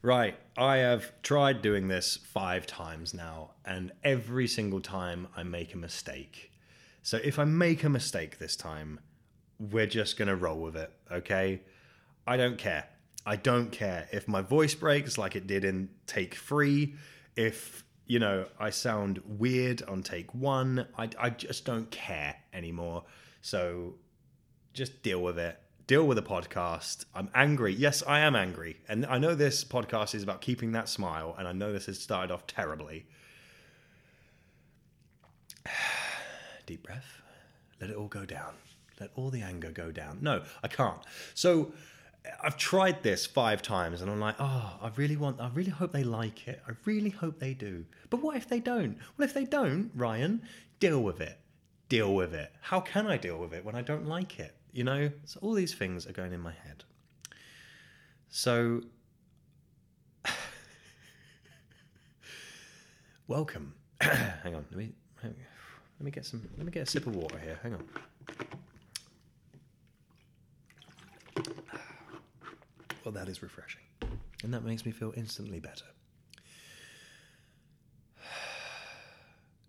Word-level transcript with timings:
Right, 0.00 0.36
I 0.56 0.76
have 0.76 1.10
tried 1.22 1.60
doing 1.60 1.88
this 1.88 2.16
five 2.16 2.68
times 2.68 3.12
now, 3.12 3.54
and 3.64 3.90
every 4.04 4.46
single 4.46 4.80
time 4.80 5.26
I 5.36 5.42
make 5.42 5.74
a 5.74 5.76
mistake. 5.76 6.52
So 7.02 7.18
if 7.24 7.36
I 7.36 7.44
make 7.44 7.82
a 7.82 7.88
mistake 7.88 8.38
this 8.38 8.54
time, 8.54 9.00
we're 9.58 9.88
just 9.88 10.16
going 10.16 10.28
to 10.28 10.36
roll 10.36 10.60
with 10.60 10.76
it, 10.76 10.92
okay? 11.10 11.62
I 12.28 12.36
don't 12.36 12.56
care. 12.56 12.86
I 13.26 13.34
don't 13.34 13.72
care 13.72 14.08
if 14.12 14.28
my 14.28 14.40
voice 14.40 14.74
breaks 14.74 15.18
like 15.18 15.34
it 15.34 15.48
did 15.48 15.64
in 15.64 15.88
take 16.06 16.36
three, 16.36 16.94
if, 17.34 17.82
you 18.06 18.20
know, 18.20 18.46
I 18.58 18.70
sound 18.70 19.20
weird 19.26 19.82
on 19.82 20.04
take 20.04 20.32
one. 20.32 20.86
I, 20.96 21.08
I 21.18 21.30
just 21.30 21.64
don't 21.64 21.90
care 21.90 22.36
anymore. 22.52 23.02
So 23.40 23.96
just 24.74 25.02
deal 25.02 25.22
with 25.22 25.40
it. 25.40 25.58
Deal 25.88 26.06
with 26.06 26.16
the 26.16 26.22
podcast. 26.22 27.06
I'm 27.14 27.30
angry. 27.34 27.72
Yes, 27.72 28.02
I 28.06 28.18
am 28.18 28.36
angry. 28.36 28.76
And 28.90 29.06
I 29.06 29.16
know 29.16 29.34
this 29.34 29.64
podcast 29.64 30.14
is 30.14 30.22
about 30.22 30.42
keeping 30.42 30.72
that 30.72 30.86
smile, 30.86 31.34
and 31.38 31.48
I 31.48 31.52
know 31.52 31.72
this 31.72 31.86
has 31.86 31.98
started 31.98 32.30
off 32.30 32.46
terribly. 32.46 33.06
Deep 36.66 36.82
breath. 36.82 37.22
Let 37.80 37.88
it 37.88 37.96
all 37.96 38.08
go 38.08 38.26
down. 38.26 38.52
Let 39.00 39.12
all 39.16 39.30
the 39.30 39.40
anger 39.40 39.70
go 39.70 39.90
down. 39.90 40.18
No, 40.20 40.42
I 40.62 40.68
can't. 40.68 41.00
So 41.32 41.72
I've 42.42 42.58
tried 42.58 43.02
this 43.02 43.24
five 43.24 43.62
times 43.62 44.02
and 44.02 44.10
I'm 44.10 44.20
like, 44.20 44.36
oh, 44.38 44.78
I 44.82 44.90
really 44.96 45.16
want, 45.16 45.40
I 45.40 45.48
really 45.54 45.70
hope 45.70 45.92
they 45.92 46.04
like 46.04 46.46
it. 46.46 46.60
I 46.68 46.72
really 46.84 47.08
hope 47.08 47.38
they 47.38 47.54
do. 47.54 47.86
But 48.10 48.20
what 48.20 48.36
if 48.36 48.46
they 48.46 48.60
don't? 48.60 48.98
Well, 49.16 49.26
if 49.26 49.32
they 49.32 49.46
don't, 49.46 49.90
Ryan, 49.94 50.42
deal 50.80 51.02
with 51.02 51.22
it. 51.22 51.38
Deal 51.88 52.14
with 52.14 52.34
it. 52.34 52.52
How 52.60 52.80
can 52.80 53.06
I 53.06 53.16
deal 53.16 53.38
with 53.38 53.54
it 53.54 53.64
when 53.64 53.74
I 53.74 53.80
don't 53.80 54.06
like 54.06 54.38
it? 54.38 54.54
You 54.78 54.84
know, 54.84 55.10
so 55.24 55.40
all 55.42 55.54
these 55.54 55.74
things 55.74 56.06
are 56.06 56.12
going 56.12 56.32
in 56.32 56.38
my 56.40 56.52
head. 56.52 56.84
So, 58.28 58.82
welcome. 63.26 63.74
Hang 64.00 64.54
on, 64.54 64.64
let 64.70 64.78
me 64.78 64.92
let 65.24 65.34
me 65.98 66.12
get 66.12 66.24
some. 66.24 66.48
Let 66.56 66.64
me 66.64 66.70
get 66.70 66.84
a 66.84 66.86
sip 66.86 67.08
of 67.08 67.16
water 67.16 67.40
here. 67.40 67.58
Hang 67.60 67.74
on. 67.74 67.88
Well, 73.04 73.12
that 73.14 73.28
is 73.28 73.42
refreshing, 73.42 73.82
and 74.44 74.54
that 74.54 74.62
makes 74.62 74.86
me 74.86 74.92
feel 74.92 75.12
instantly 75.16 75.58
better. 75.58 75.86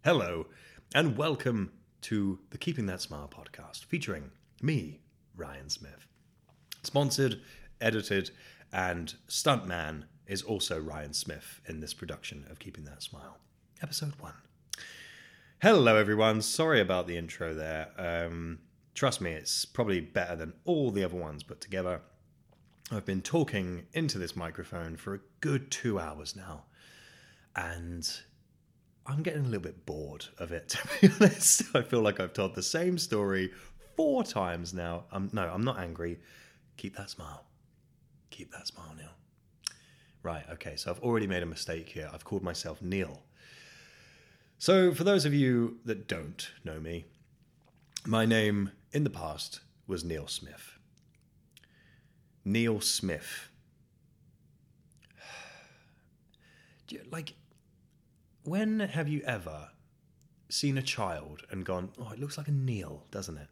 Hello, 0.03 0.45
and 0.93 1.17
welcome 1.17 1.71
to 2.01 2.37
the 2.51 2.59
Keeping 2.59 2.85
That 2.85 3.01
Smile 3.01 3.27
podcast, 3.33 3.85
featuring 3.85 4.29
me, 4.61 4.99
Ryan 5.39 5.69
Smith. 5.69 6.05
Sponsored, 6.83 7.39
edited, 7.79 8.31
and 8.73 9.15
stuntman 9.29 10.03
is 10.27 10.43
also 10.43 10.77
Ryan 10.77 11.13
Smith 11.13 11.61
in 11.65 11.79
this 11.79 11.93
production 11.93 12.45
of 12.51 12.59
Keeping 12.59 12.83
That 12.83 13.01
Smile, 13.01 13.37
episode 13.81 14.13
one. 14.19 14.33
Hello, 15.61 15.95
everyone. 15.95 16.41
Sorry 16.41 16.81
about 16.81 17.07
the 17.07 17.17
intro 17.17 17.53
there. 17.53 17.87
Um, 17.97 18.59
trust 18.93 19.21
me, 19.21 19.31
it's 19.31 19.63
probably 19.63 20.01
better 20.01 20.35
than 20.35 20.53
all 20.65 20.91
the 20.91 21.05
other 21.05 21.17
ones 21.17 21.43
put 21.43 21.61
together. 21.61 22.01
I've 22.91 23.05
been 23.05 23.21
talking 23.21 23.85
into 23.93 24.17
this 24.17 24.35
microphone 24.35 24.97
for 24.97 25.13
a 25.15 25.19
good 25.39 25.71
two 25.71 25.99
hours 25.99 26.35
now, 26.35 26.65
and 27.55 28.07
I'm 29.05 29.23
getting 29.23 29.45
a 29.45 29.47
little 29.47 29.61
bit 29.61 29.85
bored 29.85 30.25
of 30.37 30.51
it, 30.51 30.69
to 31.01 31.07
be 31.07 31.13
honest. 31.15 31.63
I 31.73 31.81
feel 31.81 32.01
like 32.01 32.19
I've 32.19 32.33
told 32.33 32.55
the 32.55 32.63
same 32.63 32.97
story 32.97 33.51
four 33.99 34.23
times 34.23 34.73
now. 34.73 35.03
Um, 35.11 35.29
no, 35.33 35.41
I'm 35.53 35.65
not 35.65 35.77
angry. 35.77 36.19
Keep 36.77 36.95
that 36.95 37.09
smile. 37.09 37.43
Keep 38.29 38.49
that 38.53 38.65
smile, 38.65 38.93
Neil. 38.97 39.09
Right, 40.23 40.45
okay, 40.53 40.77
so 40.77 40.89
I've 40.89 40.99
already 40.99 41.27
made 41.27 41.43
a 41.43 41.45
mistake 41.45 41.89
here. 41.89 42.09
I've 42.13 42.23
called 42.23 42.41
myself 42.41 42.81
Neil. 42.81 43.23
So, 44.57 44.93
for 44.93 45.03
those 45.03 45.25
of 45.25 45.33
you 45.33 45.79
that 45.83 46.07
don't 46.07 46.49
know 46.63 46.79
me, 46.79 47.07
my 48.07 48.25
name 48.25 48.71
in 48.93 49.03
the 49.03 49.09
past 49.09 49.59
was 49.85 50.05
Neil 50.05 50.27
Smith. 50.27 50.79
Neil 52.45 52.79
Smith. 52.79 53.49
You- 56.89 57.03
Like, 57.11 57.33
when 58.43 58.79
have 58.79 59.09
you 59.09 59.21
ever 59.25 59.71
seen 60.47 60.77
a 60.77 60.81
child 60.81 61.41
and 61.51 61.65
gone, 61.65 61.89
oh, 61.99 62.11
it 62.13 62.19
looks 62.19 62.37
like 62.37 62.47
a 62.47 62.51
Neil, 62.51 63.03
doesn't 63.11 63.35
it? 63.37 63.49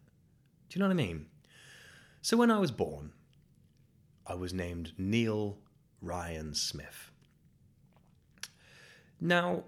Do 0.68 0.78
you 0.78 0.80
know 0.80 0.88
what 0.88 0.92
I 0.92 1.06
mean? 1.06 1.26
So 2.20 2.36
when 2.36 2.50
I 2.50 2.58
was 2.58 2.70
born, 2.70 3.12
I 4.26 4.34
was 4.34 4.52
named 4.52 4.92
Neil 4.98 5.58
Ryan 6.02 6.54
Smith. 6.54 7.10
Now, 9.20 9.64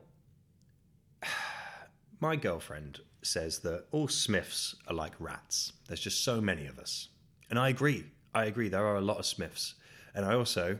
my 2.21 2.37
girlfriend 2.37 3.01
says 3.23 3.61
that 3.61 3.87
all 3.91 4.09
Smiths 4.09 4.77
are 4.89 4.95
like 4.95 5.13
rats. 5.19 5.73
There's 5.89 6.01
just 6.01 6.25
so 6.25 6.41
many 6.41 6.67
of 6.67 6.79
us. 6.79 7.09
And 7.49 7.59
I 7.59 7.69
agree. 7.69 8.05
I 8.35 8.45
agree. 8.45 8.69
There 8.69 8.87
are 8.87 8.97
a 8.97 9.01
lot 9.01 9.19
of 9.19 9.27
Smiths. 9.27 9.75
And 10.15 10.25
I 10.25 10.35
also 10.35 10.79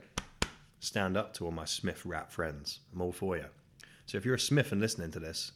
stand 0.81 1.17
up 1.17 1.35
to 1.35 1.45
all 1.45 1.51
my 1.53 1.65
Smith 1.65 2.05
rat 2.05 2.33
friends. 2.33 2.81
I'm 2.93 3.01
all 3.01 3.13
for 3.13 3.37
you. 3.37 3.47
So 4.07 4.19
if 4.19 4.25
you're 4.25 4.35
a 4.35 4.41
Smith 4.41 4.73
and 4.73 4.81
listening 4.81 5.11
to 5.13 5.21
this, 5.21 5.53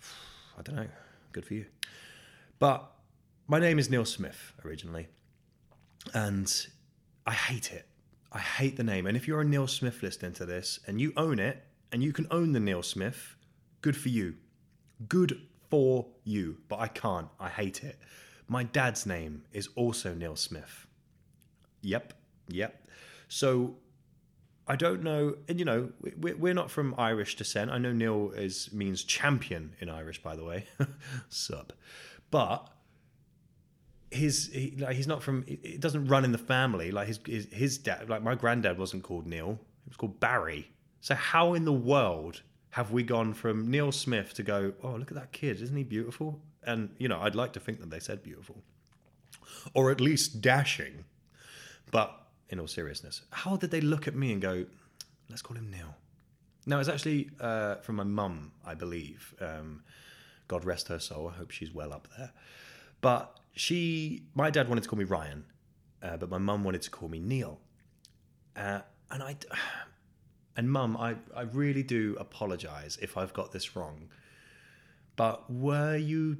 I 0.58 0.62
don't 0.62 0.76
know. 0.76 0.88
Good 1.32 1.46
for 1.46 1.54
you. 1.54 1.66
But 2.62 2.92
my 3.48 3.58
name 3.58 3.80
is 3.80 3.90
Neil 3.90 4.04
Smith 4.04 4.52
originally, 4.64 5.08
and 6.14 6.48
I 7.26 7.32
hate 7.32 7.72
it. 7.72 7.88
I 8.30 8.38
hate 8.38 8.76
the 8.76 8.84
name. 8.84 9.08
And 9.08 9.16
if 9.16 9.26
you're 9.26 9.40
a 9.40 9.44
Neil 9.44 9.66
Smith 9.66 10.00
listening 10.00 10.32
to 10.34 10.46
this 10.46 10.78
and 10.86 11.00
you 11.00 11.12
own 11.16 11.40
it 11.40 11.64
and 11.90 12.04
you 12.04 12.12
can 12.12 12.28
own 12.30 12.52
the 12.52 12.60
Neil 12.60 12.84
Smith, 12.84 13.34
good 13.80 13.96
for 13.96 14.10
you. 14.10 14.36
Good 15.08 15.40
for 15.70 16.06
you. 16.22 16.58
But 16.68 16.78
I 16.78 16.86
can't. 16.86 17.26
I 17.40 17.48
hate 17.48 17.82
it. 17.82 17.98
My 18.46 18.62
dad's 18.62 19.06
name 19.06 19.42
is 19.52 19.68
also 19.74 20.14
Neil 20.14 20.36
Smith. 20.36 20.86
Yep. 21.80 22.12
Yep. 22.46 22.88
So 23.26 23.74
I 24.72 24.76
don't 24.76 25.02
know, 25.02 25.36
and 25.48 25.58
you 25.58 25.66
know, 25.66 25.92
we- 26.16 26.32
we're 26.32 26.54
not 26.54 26.70
from 26.70 26.94
Irish 26.96 27.36
descent. 27.36 27.70
I 27.70 27.76
know 27.76 27.92
Neil 27.92 28.30
is 28.30 28.72
means 28.72 29.04
champion 29.04 29.74
in 29.80 29.90
Irish, 29.90 30.22
by 30.22 30.34
the 30.34 30.44
way. 30.44 30.64
Sup, 31.28 31.74
but 32.30 32.70
his 34.10 34.46
he, 34.50 34.74
like 34.78 34.96
he's 34.96 35.06
not 35.06 35.22
from. 35.22 35.44
It 35.46 35.78
doesn't 35.80 36.06
run 36.06 36.24
in 36.24 36.32
the 36.32 36.38
family. 36.38 36.90
Like 36.90 37.06
his, 37.06 37.20
his 37.26 37.48
his 37.52 37.76
dad, 37.76 38.08
like 38.08 38.22
my 38.22 38.34
granddad 38.34 38.78
wasn't 38.78 39.02
called 39.02 39.26
Neil. 39.26 39.58
It 39.84 39.90
was 39.90 39.96
called 39.98 40.18
Barry. 40.20 40.70
So 41.02 41.14
how 41.14 41.52
in 41.52 41.66
the 41.66 41.72
world 41.92 42.40
have 42.70 42.92
we 42.92 43.02
gone 43.02 43.34
from 43.34 43.70
Neil 43.70 43.92
Smith 43.92 44.32
to 44.34 44.42
go? 44.42 44.72
Oh, 44.82 44.92
look 44.92 45.10
at 45.10 45.18
that 45.18 45.32
kid! 45.32 45.60
Isn't 45.60 45.76
he 45.76 45.84
beautiful? 45.84 46.40
And 46.62 46.94
you 46.96 47.08
know, 47.08 47.20
I'd 47.20 47.34
like 47.34 47.52
to 47.52 47.60
think 47.60 47.78
that 47.80 47.90
they 47.90 48.00
said 48.00 48.22
beautiful, 48.22 48.56
or 49.74 49.90
at 49.90 50.00
least 50.00 50.40
dashing. 50.40 51.04
But 51.90 52.18
in 52.52 52.60
all 52.60 52.68
seriousness, 52.68 53.22
how 53.30 53.56
did 53.56 53.70
they 53.70 53.80
look 53.80 54.06
at 54.06 54.14
me 54.14 54.30
and 54.30 54.40
go, 54.40 54.66
let's 55.30 55.40
call 55.40 55.56
him 55.56 55.70
Neil? 55.70 55.96
No, 56.66 56.78
it's 56.78 56.88
actually 56.88 57.30
uh, 57.40 57.76
from 57.76 57.96
my 57.96 58.04
mum, 58.04 58.52
I 58.64 58.74
believe. 58.74 59.34
Um, 59.40 59.82
God 60.48 60.64
rest 60.64 60.88
her 60.88 60.98
soul. 60.98 61.32
I 61.34 61.38
hope 61.38 61.50
she's 61.50 61.72
well 61.72 61.94
up 61.94 62.08
there. 62.16 62.30
But 63.00 63.40
she, 63.52 64.24
my 64.34 64.50
dad 64.50 64.68
wanted 64.68 64.82
to 64.82 64.88
call 64.90 64.98
me 64.98 65.06
Ryan, 65.06 65.44
uh, 66.02 66.18
but 66.18 66.28
my 66.28 66.38
mum 66.38 66.62
wanted 66.62 66.82
to 66.82 66.90
call 66.90 67.08
me 67.08 67.18
Neil. 67.18 67.58
Uh, 68.54 68.80
and 69.10 69.22
I, 69.22 69.36
and 70.56 70.70
mum, 70.70 70.96
I, 70.98 71.16
I 71.34 71.42
really 71.42 71.82
do 71.82 72.16
apologize 72.20 72.98
if 73.00 73.16
I've 73.16 73.32
got 73.32 73.52
this 73.52 73.74
wrong. 73.74 74.10
But 75.16 75.50
were 75.50 75.96
you, 75.96 76.36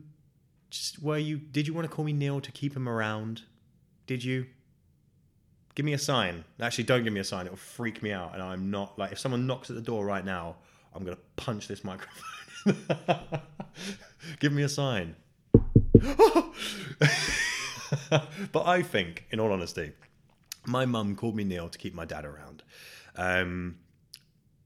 just, 0.71 1.03
were 1.03 1.19
you, 1.19 1.39
did 1.39 1.67
you 1.67 1.73
want 1.73 1.89
to 1.89 1.95
call 1.95 2.05
me 2.05 2.13
Neil 2.13 2.43
to 2.43 2.53
keep 2.53 2.77
him 2.77 2.87
around? 2.87 3.43
Did 4.07 4.23
you? 4.23 4.47
Give 5.75 5.87
me 5.87 5.93
a 5.93 5.99
sign. 5.99 6.45
Actually, 6.61 6.85
don't 6.85 7.05
give 7.05 7.13
me 7.13 7.21
a 7.21 7.25
sign. 7.25 7.47
It'll 7.47 7.57
freak 7.57 8.03
me 8.03 8.13
out. 8.13 8.35
And 8.35 8.43
I'm 8.43 8.71
not 8.71 8.99
like 8.99 9.13
if 9.13 9.19
someone 9.19 9.47
knocks 9.47 9.71
at 9.71 9.77
the 9.77 9.83
door 9.83 10.05
right 10.05 10.25
now, 10.25 10.57
I'm 10.95 11.05
gonna 11.05 11.19
punch 11.37 11.69
this 11.69 11.85
microphone. 12.65 13.41
give 14.41 14.53
me 14.53 14.63
a 14.63 14.69
sign. 14.69 15.17
but 18.53 18.67
I 18.67 18.83
think, 18.83 19.27
in 19.31 19.41
all 19.41 19.53
honesty, 19.53 19.93
my 20.67 20.87
mum 20.87 21.17
called 21.17 21.37
me 21.37 21.45
Neil 21.45 21.69
to 21.69 21.79
keep 21.79 21.95
my 21.95 22.05
dad 22.05 22.25
around. 22.25 22.63
Um, 23.17 23.77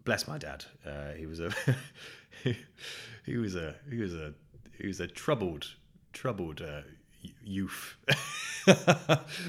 bless 0.04 0.26
my 0.28 0.38
dad. 0.38 0.64
Uh, 0.84 1.12
he 1.12 1.26
was 1.26 1.40
a 1.40 1.52
he 3.24 3.36
was 3.36 3.54
a 3.54 3.74
he 3.90 3.98
was 3.98 4.14
a 4.14 4.34
he 4.78 4.86
was 4.86 5.00
a 5.00 5.06
troubled 5.06 5.74
troubled 6.12 6.62
uh, 6.62 6.82
youth. 7.42 7.96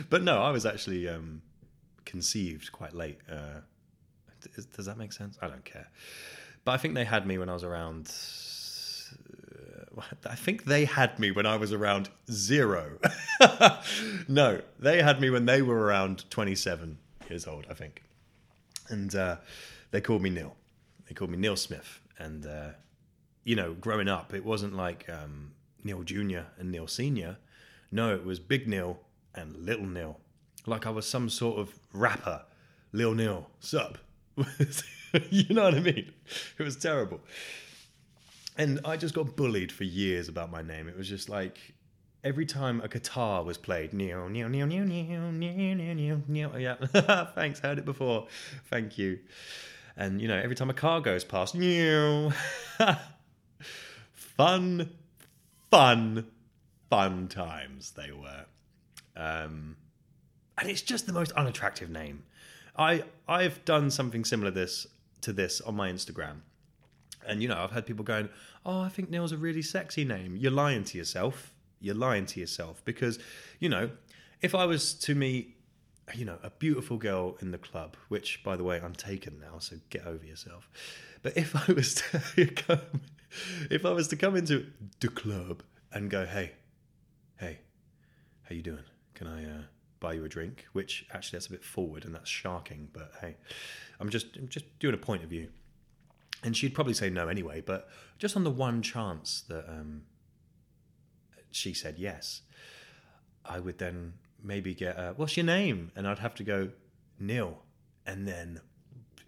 but 0.10 0.24
no, 0.24 0.42
I 0.42 0.52
was 0.52 0.66
actually 0.66 1.08
um, 1.08 1.42
conceived 2.08 2.72
quite 2.72 2.94
late. 2.94 3.20
Uh, 3.30 3.60
does, 4.76 4.86
that 4.86 4.98
make 4.98 5.12
sense? 5.12 5.38
I 5.42 5.48
don't 5.48 5.66
care. 5.66 5.88
But 6.64 6.72
I 6.72 6.78
think 6.78 6.96
they 6.96 7.04
had 7.04 7.28
me 7.28 7.38
when 7.38 7.50
I 7.50 7.54
was 7.54 7.64
around. 7.64 8.12
uh, 9.98 10.02
I 10.26 10.36
think 10.36 10.66
they 10.66 10.86
had 10.86 11.20
me 11.20 11.32
when 11.32 11.46
I 11.46 11.58
was 11.58 11.74
around 11.74 12.10
zero. 12.32 12.98
no, 14.28 14.62
they 14.80 15.02
had 15.02 15.20
me 15.20 15.30
when 15.30 15.46
they 15.46 15.62
were 15.62 15.80
around 15.80 16.30
27 16.30 16.98
years 17.30 17.46
old, 17.46 17.66
I 17.70 17.74
think. 17.74 18.04
and 18.90 19.14
uh, 19.14 19.38
they 19.92 20.02
called 20.02 20.22
me 20.22 20.30
Neil. 20.30 20.56
They 21.08 21.14
called 21.14 21.32
me 21.32 21.38
Neil 21.38 21.56
Smith, 21.56 22.00
and 22.18 22.46
uh, 22.46 22.70
you 23.44 23.56
know, 23.56 23.74
growing 23.74 24.08
up, 24.08 24.34
it 24.34 24.44
wasn't 24.46 24.76
like 24.76 25.08
um, 25.10 25.52
Neil 25.84 26.04
Junior 26.04 26.48
and 26.58 26.72
Neil 26.72 26.88
Senior. 26.88 27.38
No, 27.92 28.14
it 28.14 28.26
was 28.26 28.40
Big 28.40 28.68
Neil 28.68 29.00
and 29.34 29.56
Little 29.56 29.86
Neil. 29.86 30.20
Like 30.68 30.86
I 30.86 30.90
was 30.90 31.08
some 31.08 31.30
sort 31.30 31.58
of 31.60 31.74
rapper, 31.94 32.44
Lil 32.92 33.14
Neil, 33.14 33.50
sup? 33.60 33.98
you 35.30 35.54
know 35.54 35.64
what 35.64 35.76
I 35.76 35.80
mean? 35.80 36.12
It 36.60 36.64
was 36.64 36.76
terrible. 36.76 37.22
And 38.58 38.80
I 38.84 38.98
just 38.98 39.14
got 39.14 39.36
bullied 39.36 39.72
for 39.72 39.84
years 39.84 40.28
about 40.28 40.52
my 40.52 40.62
name. 40.62 40.88
It 40.88 40.98
was 40.98 41.08
just 41.08 41.30
like 41.30 41.58
every 42.24 42.46
time 42.46 42.82
a 42.82 42.88
guitar 42.88 43.44
was 43.44 43.58
played, 43.58 43.94
Neil, 43.94 44.28
Neil, 44.28 44.50
Neil, 44.50 44.68
Neil, 44.68 44.86
Neil, 44.86 45.32
Neil, 45.32 45.54
Neil, 45.54 45.96
Neil, 45.96 46.22
Neil. 46.28 46.60
Yeah, 46.60 46.76
thanks, 47.36 47.60
heard 47.60 47.78
it 47.80 47.86
before. 47.86 48.28
Thank 48.70 48.98
you. 48.98 49.20
And 49.96 50.22
you 50.22 50.28
know, 50.28 50.38
every 50.38 50.56
time 50.56 50.70
a 50.70 50.74
car 50.74 51.02
goes 51.02 51.24
past, 51.24 51.56
Neil. 51.56 52.34
fun, 54.14 54.90
fun, 55.72 56.28
fun 56.90 57.28
times 57.28 57.92
they 57.92 58.12
were. 58.12 58.46
Um, 59.16 59.76
and 60.58 60.70
it's 60.70 60.82
just 60.82 61.06
the 61.06 61.14
most 61.14 61.32
unattractive 61.34 61.90
name. 61.90 62.24
I 62.78 63.04
I've 63.28 63.64
done 63.66 63.92
something 63.92 64.24
similar 64.24 64.52
this 64.52 64.88
to 65.22 65.34
this 65.34 65.62
on 65.62 65.76
my 65.76 65.92
Instagram. 65.92 66.42
And 67.26 67.42
you 67.42 67.50
know, 67.50 67.58
I've 67.58 67.72
had 67.72 67.86
people 67.86 68.06
going, 68.06 68.30
"Oh, 68.66 68.82
I 68.82 68.90
think 68.90 69.10
Neil's 69.10 69.32
a 69.32 69.38
really 69.38 69.62
sexy 69.62 70.06
name." 70.06 70.36
You're 70.36 70.52
lying 70.52 70.84
to 70.86 70.98
yourself. 70.98 71.54
You're 71.80 71.96
lying 71.96 72.26
to 72.28 72.40
yourself 72.40 72.82
because, 72.86 73.20
you 73.60 73.70
know, 73.70 73.92
if 74.42 74.56
I 74.56 74.66
was 74.66 74.94
to 74.96 75.14
meet, 75.14 75.58
you 76.16 76.26
know, 76.26 76.40
a 76.42 76.50
beautiful 76.50 76.98
girl 76.98 77.38
in 77.40 77.52
the 77.52 77.58
club, 77.58 77.96
which, 78.08 78.44
by 78.44 78.56
the 78.56 78.64
way, 78.64 78.82
I'm 78.82 78.94
taken 78.96 79.40
now, 79.40 79.60
so 79.60 79.76
get 79.90 80.08
over 80.08 80.26
yourself. 80.26 80.70
But 81.22 81.38
if 81.38 81.56
I 81.56 81.72
was 81.74 81.96
to 82.36 82.46
come, 82.56 83.02
if 83.70 83.86
I 83.86 83.92
was 83.92 84.08
to 84.10 84.16
come 84.16 84.36
into 84.36 84.68
the 85.02 85.10
club 85.10 85.64
and 85.92 86.10
go, 86.10 86.26
"Hey, 86.26 86.54
hey, 87.38 87.60
how 88.44 88.56
you 88.56 88.62
doing? 88.62 88.86
Can 89.14 89.28
I 89.28 89.44
uh, 89.44 89.62
buy 90.00 90.14
you 90.14 90.26
a 90.26 90.30
drink?" 90.30 90.66
Which 90.74 91.06
actually 91.14 91.38
that's 91.38 91.48
a 91.48 91.52
bit 91.52 91.64
forward 91.64 92.06
and 92.06 92.14
that's 92.14 92.30
sharking, 92.30 92.90
but 92.94 93.12
hey, 93.22 93.36
I'm 94.00 94.10
just 94.10 94.36
I'm 94.36 94.48
just 94.48 94.66
doing 94.80 94.94
a 94.94 94.98
point 94.98 95.24
of 95.24 95.30
view. 95.30 95.50
And 96.44 96.56
she'd 96.56 96.76
probably 96.76 96.94
say 96.94 97.10
no 97.10 97.28
anyway, 97.28 97.62
but 97.62 97.90
just 98.20 98.36
on 98.36 98.44
the 98.44 98.52
one 98.52 98.82
chance 98.82 99.42
that 99.50 99.68
um, 99.68 100.04
she 101.52 101.74
said 101.74 101.96
yes, 101.98 102.42
I 103.44 103.60
would 103.60 103.80
then 103.80 104.14
maybe 104.44 104.74
get 104.74 104.98
a, 104.98 105.14
what's 105.16 105.36
your 105.36 105.46
name? 105.46 105.92
And 105.96 106.08
I'd 106.08 106.20
have 106.20 106.36
to 106.36 106.44
go, 106.44 106.70
Neil. 107.20 107.64
And 108.06 108.28
then 108.28 108.62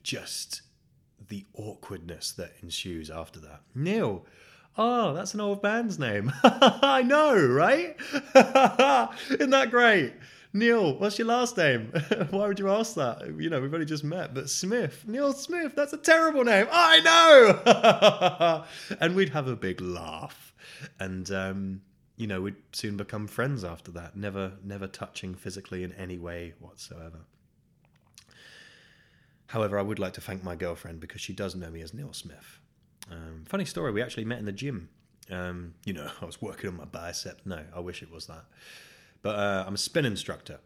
just 0.03 0.61
the 1.27 1.45
awkwardness 1.53 2.31
that 2.33 2.53
ensues 2.61 3.09
after 3.09 3.39
that. 3.41 3.61
Neil. 3.75 4.25
Oh, 4.77 5.13
that's 5.13 5.33
an 5.33 5.41
old 5.41 5.61
band's 5.61 5.99
name. 5.99 6.31
I 6.43 7.01
know, 7.01 7.35
right? 7.45 7.97
Isn't 9.29 9.49
that 9.49 9.71
great? 9.71 10.13
Neil, 10.51 10.97
what's 10.97 11.19
your 11.19 11.27
last 11.27 11.57
name? 11.57 11.91
Why 12.31 12.47
would 12.47 12.57
you 12.57 12.69
ask 12.69 12.95
that? 12.95 13.35
You 13.37 13.49
know, 13.51 13.61
we've 13.61 13.73
only 13.73 13.85
just 13.85 14.03
met, 14.03 14.33
but 14.33 14.49
Smith, 14.49 15.03
Neil 15.07 15.31
Smith, 15.33 15.75
that's 15.75 15.93
a 15.93 15.97
terrible 15.97 16.43
name. 16.43 16.65
I 16.71 16.99
know. 17.01 18.65
and 18.99 19.15
we'd 19.15 19.29
have 19.29 19.47
a 19.47 19.55
big 19.55 19.79
laugh. 19.79 20.53
And, 20.99 21.29
um, 21.31 21.81
you 22.17 22.25
know, 22.25 22.41
we'd 22.41 22.55
soon 22.71 22.97
become 22.97 23.27
friends 23.27 23.63
after 23.63 23.91
that, 23.91 24.15
never, 24.15 24.53
never 24.63 24.87
touching 24.87 25.35
physically 25.35 25.83
in 25.83 25.93
any 25.93 26.17
way 26.17 26.53
whatsoever. 26.59 27.19
However, 29.47 29.77
I 29.77 29.83
would 29.83 29.99
like 29.99 30.13
to 30.13 30.21
thank 30.21 30.43
my 30.43 30.55
girlfriend 30.55 30.99
because 30.99 31.21
she 31.21 31.33
does 31.33 31.55
know 31.55 31.69
me 31.69 31.81
as 31.81 31.93
Neil 31.93 32.13
Smith. 32.13 32.59
Um, 33.11 33.45
funny 33.47 33.65
story, 33.65 33.91
we 33.91 34.01
actually 34.01 34.25
met 34.25 34.39
in 34.39 34.45
the 34.45 34.51
gym. 34.51 34.89
Um, 35.29 35.75
you 35.85 35.93
know, 35.93 36.09
I 36.21 36.25
was 36.25 36.41
working 36.41 36.69
on 36.71 36.77
my 36.77 36.85
bicep. 36.85 37.41
No, 37.45 37.63
I 37.75 37.79
wish 37.79 38.01
it 38.01 38.11
was 38.11 38.25
that. 38.27 38.45
But 39.21 39.35
uh, 39.35 39.63
I'm 39.67 39.73
a 39.73 39.77
spin 39.77 40.05
instructor. 40.05 40.59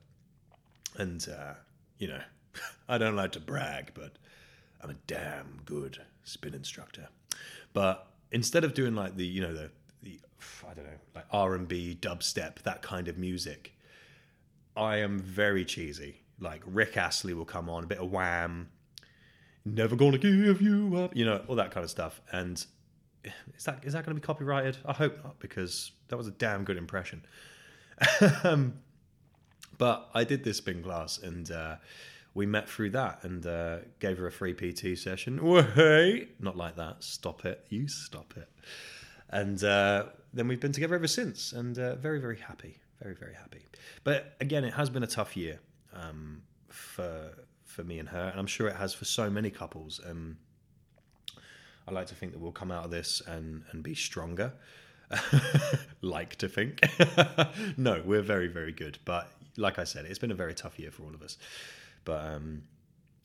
And, 0.98 1.26
uh, 1.28 1.54
you 1.98 2.08
know, 2.08 2.22
I 2.90 2.98
don't 2.98 3.16
like 3.16 3.32
to 3.34 3.40
brag, 3.40 3.92
but 3.94 4.18
I'm 4.82 4.90
a 4.90 4.96
damn 5.08 5.62
good 5.66 6.00
spin 6.24 6.54
instructor. 6.54 7.10
But 7.74 8.08
instead 8.32 8.64
of 8.64 8.74
doing 8.74 8.96
like 8.96 9.16
the, 9.16 9.26
you 9.26 9.42
know, 9.42 9.54
the, 9.54 9.72
the 10.04 10.20
I 10.70 10.74
don't 10.74 10.86
know, 10.86 11.00
like 11.16 11.26
R&B, 11.32 11.98
dubstep, 12.00 12.62
that 12.64 12.82
kind 12.82 13.08
of 13.08 13.18
music, 13.18 13.74
I 14.76 14.98
am 14.98 15.20
very 15.20 15.66
cheesy. 15.66 16.22
Like 16.40 16.62
Rick 16.66 16.98
Astley 16.98 17.34
will 17.34 17.46
come 17.46 17.70
on, 17.70 17.84
a 17.84 17.88
bit 17.88 18.00
of 18.00 18.12
Wham, 18.12 18.70
never 19.66 19.96
gonna 19.96 20.18
give 20.18 20.62
you 20.62 20.96
up, 20.98 21.16
you 21.16 21.26
know, 21.26 21.42
all 21.48 21.56
that 21.56 21.72
kind 21.72 21.84
of 21.84 21.90
stuff. 21.90 22.22
And 22.32 22.64
is 23.56 23.64
that 23.66 23.80
is 23.84 23.94
that 23.94 24.06
going 24.06 24.16
to 24.16 24.22
be 24.22 24.26
copyrighted? 24.26 24.78
I 24.86 24.94
hope 24.94 25.24
not, 25.24 25.40
because 25.40 25.92
that 26.10 26.18
was 26.18 26.28
a 26.28 26.32
damn 26.32 26.64
good 26.64 26.78
impression. 26.78 27.26
um, 28.44 28.76
but 29.78 30.10
I 30.14 30.24
did 30.24 30.44
this 30.44 30.58
spin 30.58 30.84
class, 30.84 31.18
and 31.18 31.50
uh, 31.52 31.76
we 32.34 32.46
met 32.46 32.70
through 32.70 32.92
that, 32.92 33.24
and 33.24 33.46
uh, 33.46 33.78
gave 34.00 34.18
her 34.18 34.28
a 34.28 34.32
free 34.32 34.54
PT 34.54 34.98
session. 34.98 35.44
Wait, 35.44 36.42
not 36.42 36.58
like 36.58 36.76
that. 36.78 37.04
Stop 37.04 37.46
it. 37.46 37.66
You 37.70 37.88
stop 37.88 38.34
it. 38.38 38.50
And 39.30 39.64
uh, 39.64 40.06
then 40.34 40.48
we've 40.48 40.60
been 40.60 40.72
together 40.72 40.96
ever 40.96 41.08
since, 41.08 41.54
and 41.54 41.78
uh, 41.78 41.96
very, 41.96 42.20
very 42.20 42.38
happy. 42.38 42.78
Very, 43.02 43.16
very 43.16 43.34
happy. 43.34 43.66
But 44.04 44.36
again, 44.40 44.64
it 44.64 44.74
has 44.74 44.90
been 44.90 45.04
a 45.04 45.08
tough 45.08 45.36
year 45.36 45.60
um, 45.94 46.44
for 46.70 47.32
for 47.66 47.84
me 47.84 47.98
and 47.98 48.10
her, 48.10 48.30
and 48.30 48.40
I'm 48.40 48.48
sure 48.48 48.68
it 48.68 48.76
has 48.76 48.94
for 48.94 49.06
so 49.06 49.30
many 49.30 49.50
couples. 49.50 50.00
Um, 50.08 50.38
I 51.88 51.92
like 51.92 52.08
to 52.08 52.16
think 52.16 52.32
that 52.34 52.40
we'll 52.40 52.52
come 52.52 52.72
out 52.72 52.86
of 52.86 52.92
this 52.92 53.22
and 53.28 53.64
and 53.72 53.84
be 53.84 53.96
stronger. 53.96 54.54
like 56.02 56.36
to 56.38 56.48
think. 56.48 56.80
no, 57.78 58.02
we're 58.06 58.22
very 58.22 58.48
very 58.48 58.72
good, 58.72 58.98
but 59.06 59.30
like 59.58 59.80
I 59.80 59.84
said, 59.84 60.06
it's 60.06 60.20
been 60.20 60.32
a 60.32 60.36
very 60.36 60.54
tough 60.54 60.80
year 60.80 60.92
for 60.92 61.04
all 61.04 61.14
of 61.14 61.22
us. 61.22 61.38
But 62.06 62.26
um, 62.26 62.64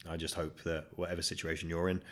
I 0.08 0.17
just 0.17 0.35
hope 0.35 0.62
that 0.64 0.87
whatever 0.96 1.23
situation 1.23 1.69
you're 1.69 1.88
in, 1.88 2.02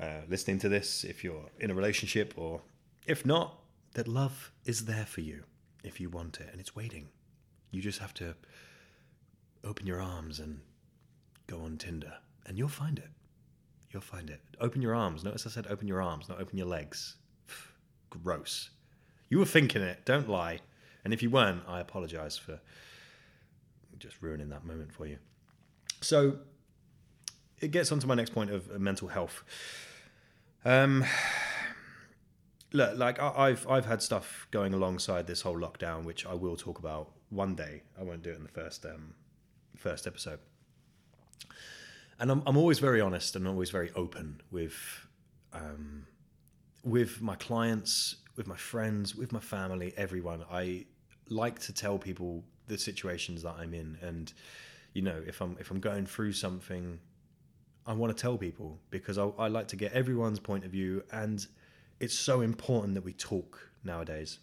uh, 0.00 0.22
listening 0.28 0.58
to 0.60 0.68
this, 0.68 1.04
if 1.04 1.24
you're 1.24 1.46
in 1.58 1.70
a 1.70 1.74
relationship 1.74 2.34
or 2.36 2.60
if 3.06 3.24
not, 3.24 3.58
that 3.94 4.06
love 4.06 4.52
is 4.64 4.84
there 4.84 5.06
for 5.06 5.20
you 5.20 5.44
if 5.82 6.00
you 6.00 6.10
want 6.10 6.40
it 6.40 6.48
and 6.52 6.60
it's 6.60 6.76
waiting. 6.76 7.08
You 7.70 7.80
just 7.80 7.98
have 7.98 8.14
to 8.14 8.34
open 9.64 9.86
your 9.86 10.00
arms 10.00 10.40
and 10.40 10.60
go 11.46 11.60
on 11.60 11.76
Tinder 11.76 12.14
and 12.46 12.58
you'll 12.58 12.68
find 12.68 12.98
it. 12.98 13.08
You'll 13.90 14.02
find 14.02 14.30
it. 14.30 14.40
Open 14.60 14.82
your 14.82 14.94
arms. 14.94 15.24
Notice 15.24 15.46
I 15.46 15.50
said 15.50 15.66
open 15.68 15.88
your 15.88 16.00
arms, 16.00 16.28
not 16.28 16.40
open 16.40 16.56
your 16.56 16.66
legs. 16.66 17.16
Gross. 18.10 18.70
You 19.30 19.38
were 19.38 19.46
thinking 19.46 19.80
it, 19.80 20.04
don't 20.04 20.28
lie. 20.28 20.58
And 21.04 21.14
if 21.14 21.22
you 21.22 21.30
weren't, 21.30 21.62
I 21.66 21.80
apologize 21.80 22.36
for 22.36 22.60
just 23.98 24.16
ruining 24.20 24.50
that 24.50 24.64
moment 24.64 24.92
for 24.92 25.06
you. 25.06 25.18
So 26.02 26.38
it 27.60 27.70
gets 27.70 27.92
on 27.92 28.00
to 28.00 28.06
my 28.06 28.14
next 28.14 28.30
point 28.30 28.50
of 28.50 28.78
mental 28.78 29.08
health. 29.08 29.42
Um, 30.64 31.04
look, 32.72 32.98
like 32.98 33.20
I've 33.20 33.66
I've 33.68 33.86
had 33.86 34.02
stuff 34.02 34.46
going 34.50 34.74
alongside 34.74 35.26
this 35.26 35.42
whole 35.42 35.56
lockdown, 35.56 36.04
which 36.04 36.26
I 36.26 36.34
will 36.34 36.56
talk 36.56 36.78
about 36.78 37.10
one 37.30 37.54
day. 37.54 37.82
I 37.98 38.02
won't 38.02 38.22
do 38.22 38.30
it 38.30 38.36
in 38.36 38.42
the 38.42 38.50
first 38.50 38.84
um, 38.84 39.14
first 39.76 40.06
episode. 40.06 40.40
And 42.18 42.30
I'm 42.30 42.42
I'm 42.46 42.56
always 42.56 42.78
very 42.78 43.00
honest 43.00 43.36
and 43.36 43.46
always 43.46 43.70
very 43.70 43.90
open 43.94 44.42
with 44.50 45.06
um, 45.52 46.06
with 46.84 47.20
my 47.20 47.36
clients, 47.36 48.16
with 48.40 48.46
my 48.46 48.56
friends, 48.56 49.14
with 49.14 49.32
my 49.32 49.38
family, 49.38 49.92
everyone. 49.98 50.42
I 50.50 50.86
like 51.28 51.58
to 51.58 51.74
tell 51.74 51.98
people 51.98 52.42
the 52.68 52.78
situations 52.78 53.42
that 53.42 53.54
I'm 53.58 53.74
in, 53.74 53.98
and 54.00 54.32
you 54.94 55.02
know, 55.02 55.22
if 55.26 55.42
I'm 55.42 55.58
if 55.60 55.70
I'm 55.70 55.78
going 55.78 56.06
through 56.06 56.32
something, 56.32 56.98
I 57.86 57.92
want 57.92 58.16
to 58.16 58.18
tell 58.18 58.38
people 58.38 58.78
because 58.88 59.18
I, 59.18 59.26
I 59.38 59.48
like 59.48 59.68
to 59.68 59.76
get 59.76 59.92
everyone's 59.92 60.40
point 60.40 60.64
of 60.64 60.70
view, 60.70 61.04
and 61.12 61.46
it's 62.00 62.18
so 62.18 62.40
important 62.40 62.94
that 62.94 63.04
we 63.04 63.12
talk 63.12 63.60
nowadays. 63.84 64.38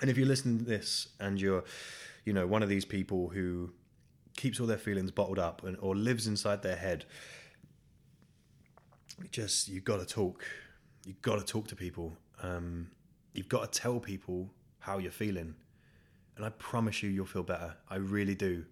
And 0.00 0.10
if 0.10 0.18
you 0.18 0.24
listen 0.24 0.58
to 0.58 0.64
this 0.64 1.10
and 1.20 1.40
you're, 1.40 1.62
you 2.24 2.32
know, 2.32 2.48
one 2.48 2.64
of 2.64 2.68
these 2.68 2.84
people 2.84 3.28
who 3.28 3.70
keeps 4.36 4.58
all 4.58 4.66
their 4.66 4.78
feelings 4.78 5.12
bottled 5.12 5.38
up 5.38 5.62
and, 5.62 5.76
or 5.78 5.94
lives 5.94 6.26
inside 6.26 6.60
their 6.64 6.74
head, 6.74 7.04
just 9.30 9.68
you've 9.68 9.84
got 9.84 10.00
to 10.00 10.06
talk. 10.06 10.44
You've 11.04 11.22
got 11.22 11.38
to 11.38 11.44
talk 11.44 11.68
to 11.68 11.76
people. 11.76 12.16
Um, 12.42 12.90
you've 13.32 13.48
got 13.48 13.72
to 13.72 13.80
tell 13.80 14.00
people 14.00 14.50
how 14.78 14.98
you're 14.98 15.10
feeling, 15.12 15.54
and 16.36 16.44
I 16.44 16.50
promise 16.50 17.02
you, 17.02 17.10
you'll 17.10 17.26
feel 17.26 17.42
better. 17.42 17.74
I 17.88 17.96
really 17.96 18.34
do. 18.34 18.64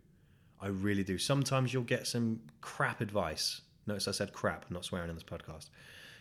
I 0.61 0.69
really 0.69 1.05
do. 1.05 1.19
Sometimes 1.19 1.73
you'll 1.73 1.83
get 1.83 2.07
some 2.07 2.41
crap 2.61 3.01
advice. 3.01 3.63
Notice 3.87 4.09
I 4.09 4.13
said 4.13 4.33
crap. 4.33 4.65
I'm 4.69 4.75
not 4.75 4.85
swearing 4.85 5.11
in 5.11 5.17
this 5.17 5.25
podcast. 5.25 5.69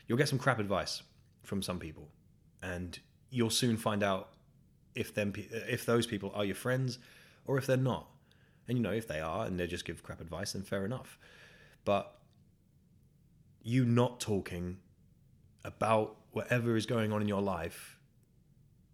You'll 0.07 0.17
get 0.17 0.29
some 0.29 0.39
crap 0.39 0.59
advice 0.59 1.03
from 1.43 1.61
some 1.61 1.79
people, 1.79 2.09
and 2.61 2.99
you'll 3.29 3.49
soon 3.49 3.77
find 3.77 4.03
out 4.03 4.29
if 4.95 5.13
them 5.13 5.33
if 5.35 5.85
those 5.85 6.05
people 6.05 6.31
are 6.35 6.45
your 6.45 6.55
friends 6.55 6.99
or 7.45 7.57
if 7.57 7.65
they're 7.65 7.77
not. 7.77 8.07
And 8.67 8.77
you 8.77 8.83
know, 8.83 8.91
if 8.91 9.07
they 9.07 9.19
are 9.19 9.45
and 9.45 9.59
they 9.59 9.67
just 9.67 9.85
give 9.85 10.03
crap 10.03 10.21
advice, 10.21 10.53
then 10.53 10.63
fair 10.63 10.85
enough. 10.85 11.17
But 11.85 12.19
you 13.61 13.85
not 13.85 14.19
talking 14.19 14.77
about 15.63 16.17
whatever 16.33 16.75
is 16.75 16.85
going 16.85 17.11
on 17.13 17.21
in 17.21 17.27
your 17.27 17.41
life 17.41 17.97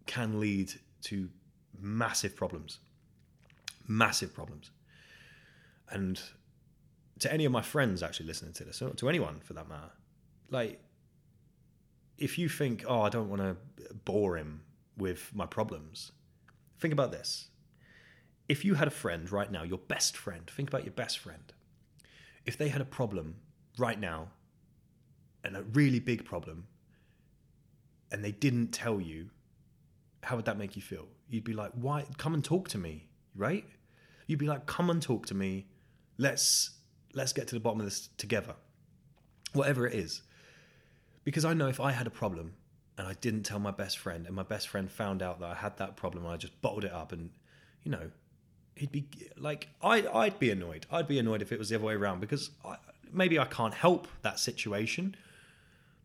can 0.06 0.38
lead 0.38 0.72
to 1.02 1.28
massive 1.78 2.36
problems. 2.36 2.78
Massive 3.88 4.32
problems. 4.32 4.70
And 5.90 6.20
to 7.18 7.32
any 7.32 7.44
of 7.44 7.52
my 7.52 7.62
friends 7.62 8.02
actually 8.02 8.26
listening 8.26 8.52
to 8.54 8.64
this, 8.64 8.80
or 8.80 8.90
to 8.90 9.08
anyone 9.08 9.40
for 9.40 9.54
that 9.54 9.68
matter, 9.68 9.90
like, 10.50 10.80
if 12.18 12.38
you 12.38 12.48
think, 12.48 12.84
oh, 12.86 13.02
I 13.02 13.08
don't 13.08 13.28
want 13.28 13.42
to 13.42 13.56
bore 14.04 14.36
him 14.36 14.62
with 14.96 15.30
my 15.34 15.46
problems, 15.46 16.12
think 16.78 16.92
about 16.92 17.10
this. 17.10 17.48
If 18.48 18.64
you 18.64 18.74
had 18.74 18.88
a 18.88 18.90
friend 18.90 19.30
right 19.30 19.50
now, 19.50 19.62
your 19.62 19.78
best 19.78 20.16
friend, 20.16 20.48
think 20.50 20.68
about 20.68 20.84
your 20.84 20.92
best 20.92 21.18
friend. 21.18 21.52
If 22.44 22.58
they 22.58 22.68
had 22.68 22.80
a 22.80 22.86
problem 22.86 23.36
right 23.78 23.98
now, 23.98 24.28
and 25.42 25.56
a 25.56 25.62
really 25.62 26.00
big 26.00 26.24
problem, 26.24 26.66
and 28.10 28.24
they 28.24 28.32
didn't 28.32 28.68
tell 28.68 29.00
you, 29.00 29.30
how 30.22 30.36
would 30.36 30.44
that 30.44 30.58
make 30.58 30.76
you 30.76 30.82
feel? 30.82 31.06
You'd 31.28 31.44
be 31.44 31.52
like, 31.52 31.72
why? 31.74 32.04
Come 32.18 32.34
and 32.34 32.44
talk 32.44 32.68
to 32.70 32.78
me, 32.78 33.08
right? 33.34 33.64
You'd 34.26 34.38
be 34.38 34.46
like, 34.46 34.66
come 34.66 34.90
and 34.90 35.00
talk 35.00 35.26
to 35.26 35.34
me. 35.34 35.66
Let's 36.18 36.70
let's 37.14 37.32
get 37.32 37.48
to 37.48 37.54
the 37.54 37.60
bottom 37.60 37.80
of 37.80 37.86
this 37.86 38.08
together. 38.16 38.54
Whatever 39.52 39.86
it 39.86 39.94
is. 39.94 40.22
Because 41.24 41.44
I 41.44 41.54
know 41.54 41.68
if 41.68 41.80
I 41.80 41.92
had 41.92 42.06
a 42.06 42.10
problem 42.10 42.54
and 42.96 43.08
I 43.08 43.14
didn't 43.14 43.44
tell 43.44 43.58
my 43.58 43.70
best 43.70 43.98
friend, 43.98 44.26
and 44.26 44.36
my 44.36 44.42
best 44.42 44.68
friend 44.68 44.90
found 44.90 45.22
out 45.22 45.40
that 45.40 45.48
I 45.48 45.54
had 45.54 45.78
that 45.78 45.96
problem, 45.96 46.24
and 46.24 46.34
I 46.34 46.36
just 46.36 46.60
bottled 46.60 46.84
it 46.84 46.92
up, 46.92 47.12
and 47.12 47.30
you 47.82 47.90
know, 47.90 48.10
he'd 48.74 48.92
be 48.92 49.06
like, 49.38 49.68
I, 49.82 50.06
I'd 50.06 50.38
be 50.38 50.50
annoyed. 50.50 50.86
I'd 50.90 51.08
be 51.08 51.18
annoyed 51.18 51.42
if 51.42 51.50
it 51.50 51.58
was 51.58 51.70
the 51.70 51.76
other 51.76 51.84
way 51.84 51.94
around 51.94 52.20
because 52.20 52.50
I, 52.64 52.76
maybe 53.10 53.38
I 53.38 53.46
can't 53.46 53.74
help 53.74 54.06
that 54.22 54.38
situation, 54.38 55.16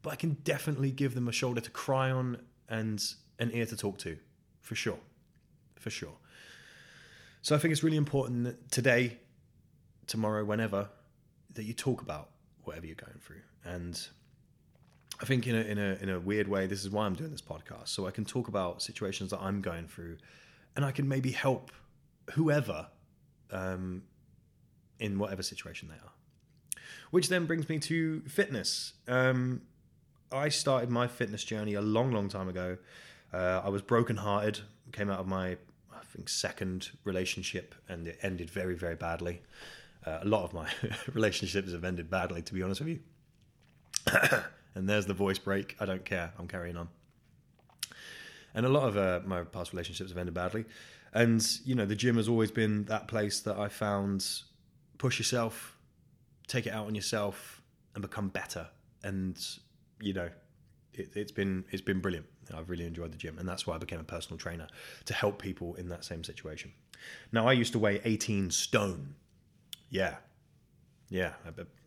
but 0.06 0.14
I 0.14 0.18
can 0.18 0.38
definitely 0.44 0.92
give 0.92 1.16
them 1.16 1.28
a 1.28 1.32
shoulder 1.32 1.60
to 1.60 1.72
cry 1.72 2.12
on 2.12 2.38
and 2.70 3.04
an 3.40 3.50
ear 3.52 3.66
to 3.66 3.76
talk 3.76 3.98
to, 3.98 4.16
for 4.62 4.76
sure, 4.76 5.00
for 5.80 5.90
sure. 5.90 6.14
So 7.42 7.56
I 7.56 7.58
think 7.58 7.72
it's 7.72 7.82
really 7.82 7.98
important 7.98 8.44
that 8.44 8.70
today, 8.70 9.18
tomorrow, 10.06 10.46
whenever, 10.46 10.90
that 11.56 11.64
you 11.64 11.74
talk 11.74 12.04
about 12.04 12.30
whatever 12.66 12.86
you're 12.86 12.96
going 12.96 13.18
through. 13.20 13.42
And 13.64 14.00
I 15.20 15.26
think 15.26 15.48
in 15.48 15.56
a, 15.56 15.62
in 15.62 15.80
a 15.80 15.98
in 16.04 16.10
a 16.10 16.20
weird 16.20 16.48
way, 16.48 16.68
this 16.68 16.84
is 16.84 16.92
why 16.92 17.08
I'm 17.08 17.16
doing 17.16 17.32
this 17.32 17.42
podcast, 17.42 17.88
so 17.88 18.06
I 18.06 18.12
can 18.12 18.26
talk 18.26 18.48
about 18.48 18.84
situations 18.84 19.32
that 19.32 19.42
I'm 19.42 19.60
going 19.60 19.88
through, 19.88 20.18
and 20.76 20.86
I 20.86 20.92
can 20.92 21.08
maybe 21.08 21.32
help 21.32 21.72
whoever 22.34 22.90
um, 23.50 24.04
in 25.00 25.18
whatever 25.18 25.42
situation 25.42 25.88
they 25.88 25.96
are. 25.96 26.14
Which 27.10 27.30
then 27.30 27.48
brings 27.48 27.68
me 27.68 27.80
to 27.80 28.22
fitness. 28.28 28.94
Um, 29.08 29.62
I 30.32 30.50
started 30.50 30.90
my 30.90 31.08
fitness 31.08 31.44
journey 31.44 31.76
a 31.76 31.82
long, 31.82 32.12
long 32.12 32.30
time 32.30 32.50
ago. 32.50 32.78
Uh, 33.34 33.62
I 33.64 33.70
was 33.70 33.82
brokenhearted, 33.82 34.62
came 34.92 35.10
out 35.10 35.20
of 35.20 35.28
my, 35.28 35.52
I 35.94 36.04
think, 36.04 36.30
second 36.30 36.90
relationship, 37.04 37.76
and 37.88 38.08
it 38.08 38.20
ended 38.22 38.50
very, 38.50 38.76
very 38.76 38.96
badly. 38.96 39.42
Uh, 40.06 40.20
a 40.22 40.26
lot 40.26 40.44
of 40.44 40.54
my 40.54 40.70
relationships 41.14 41.72
have 41.72 41.84
ended 41.84 42.10
badly, 42.10 42.42
to 42.42 42.54
be 42.54 42.62
honest 42.62 42.82
with 42.82 42.90
you. 42.90 43.00
and 44.76 44.88
there's 44.88 45.06
the 45.06 45.14
voice 45.14 45.40
break. 45.40 45.76
I 45.80 45.86
don't 45.86 46.06
care. 46.06 46.34
I'm 46.38 46.48
carrying 46.48 46.78
on. 46.78 46.90
And 48.54 48.66
a 48.66 48.70
lot 48.70 48.88
of 48.88 48.98
uh, 48.98 49.20
my 49.26 49.44
past 49.44 49.74
relationships 49.74 50.12
have 50.12 50.18
ended 50.18 50.34
badly. 50.34 50.66
And, 51.14 51.46
you 51.64 51.76
know, 51.76 51.86
the 51.86 51.96
gym 51.96 52.18
has 52.18 52.28
always 52.28 52.52
been 52.52 52.86
that 52.86 53.08
place 53.08 53.40
that 53.42 53.58
I 53.58 53.68
found 53.68 54.26
push 54.98 55.20
yourself, 55.20 55.78
take 56.48 56.68
it 56.68 56.72
out 56.72 56.88
on 56.88 56.96
yourself, 56.96 57.62
and 57.94 58.02
become 58.02 58.30
better. 58.30 58.68
And 59.04 59.38
you 60.02 60.14
know, 60.14 60.30
it, 60.94 61.10
it's 61.16 61.32
been 61.32 61.66
it's 61.72 61.82
been 61.82 62.00
brilliant. 62.00 62.28
I've 62.54 62.70
really 62.70 62.86
enjoyed 62.86 63.12
the 63.12 63.18
gym, 63.18 63.38
and 63.38 63.48
that's 63.48 63.66
why 63.66 63.76
I 63.76 63.78
became 63.78 64.00
a 64.00 64.04
personal 64.04 64.38
trainer 64.38 64.68
to 65.06 65.14
help 65.14 65.42
people 65.42 65.76
in 65.76 65.90
that 65.90 66.06
same 66.06 66.24
situation. 66.24 66.72
Now, 67.32 67.48
I 67.48 67.54
used 67.54 67.74
to 67.74 67.80
weigh 67.80 68.02
18 68.04 68.52
stone. 68.52 69.16
Yeah, 69.90 70.16
yeah, 71.10 71.34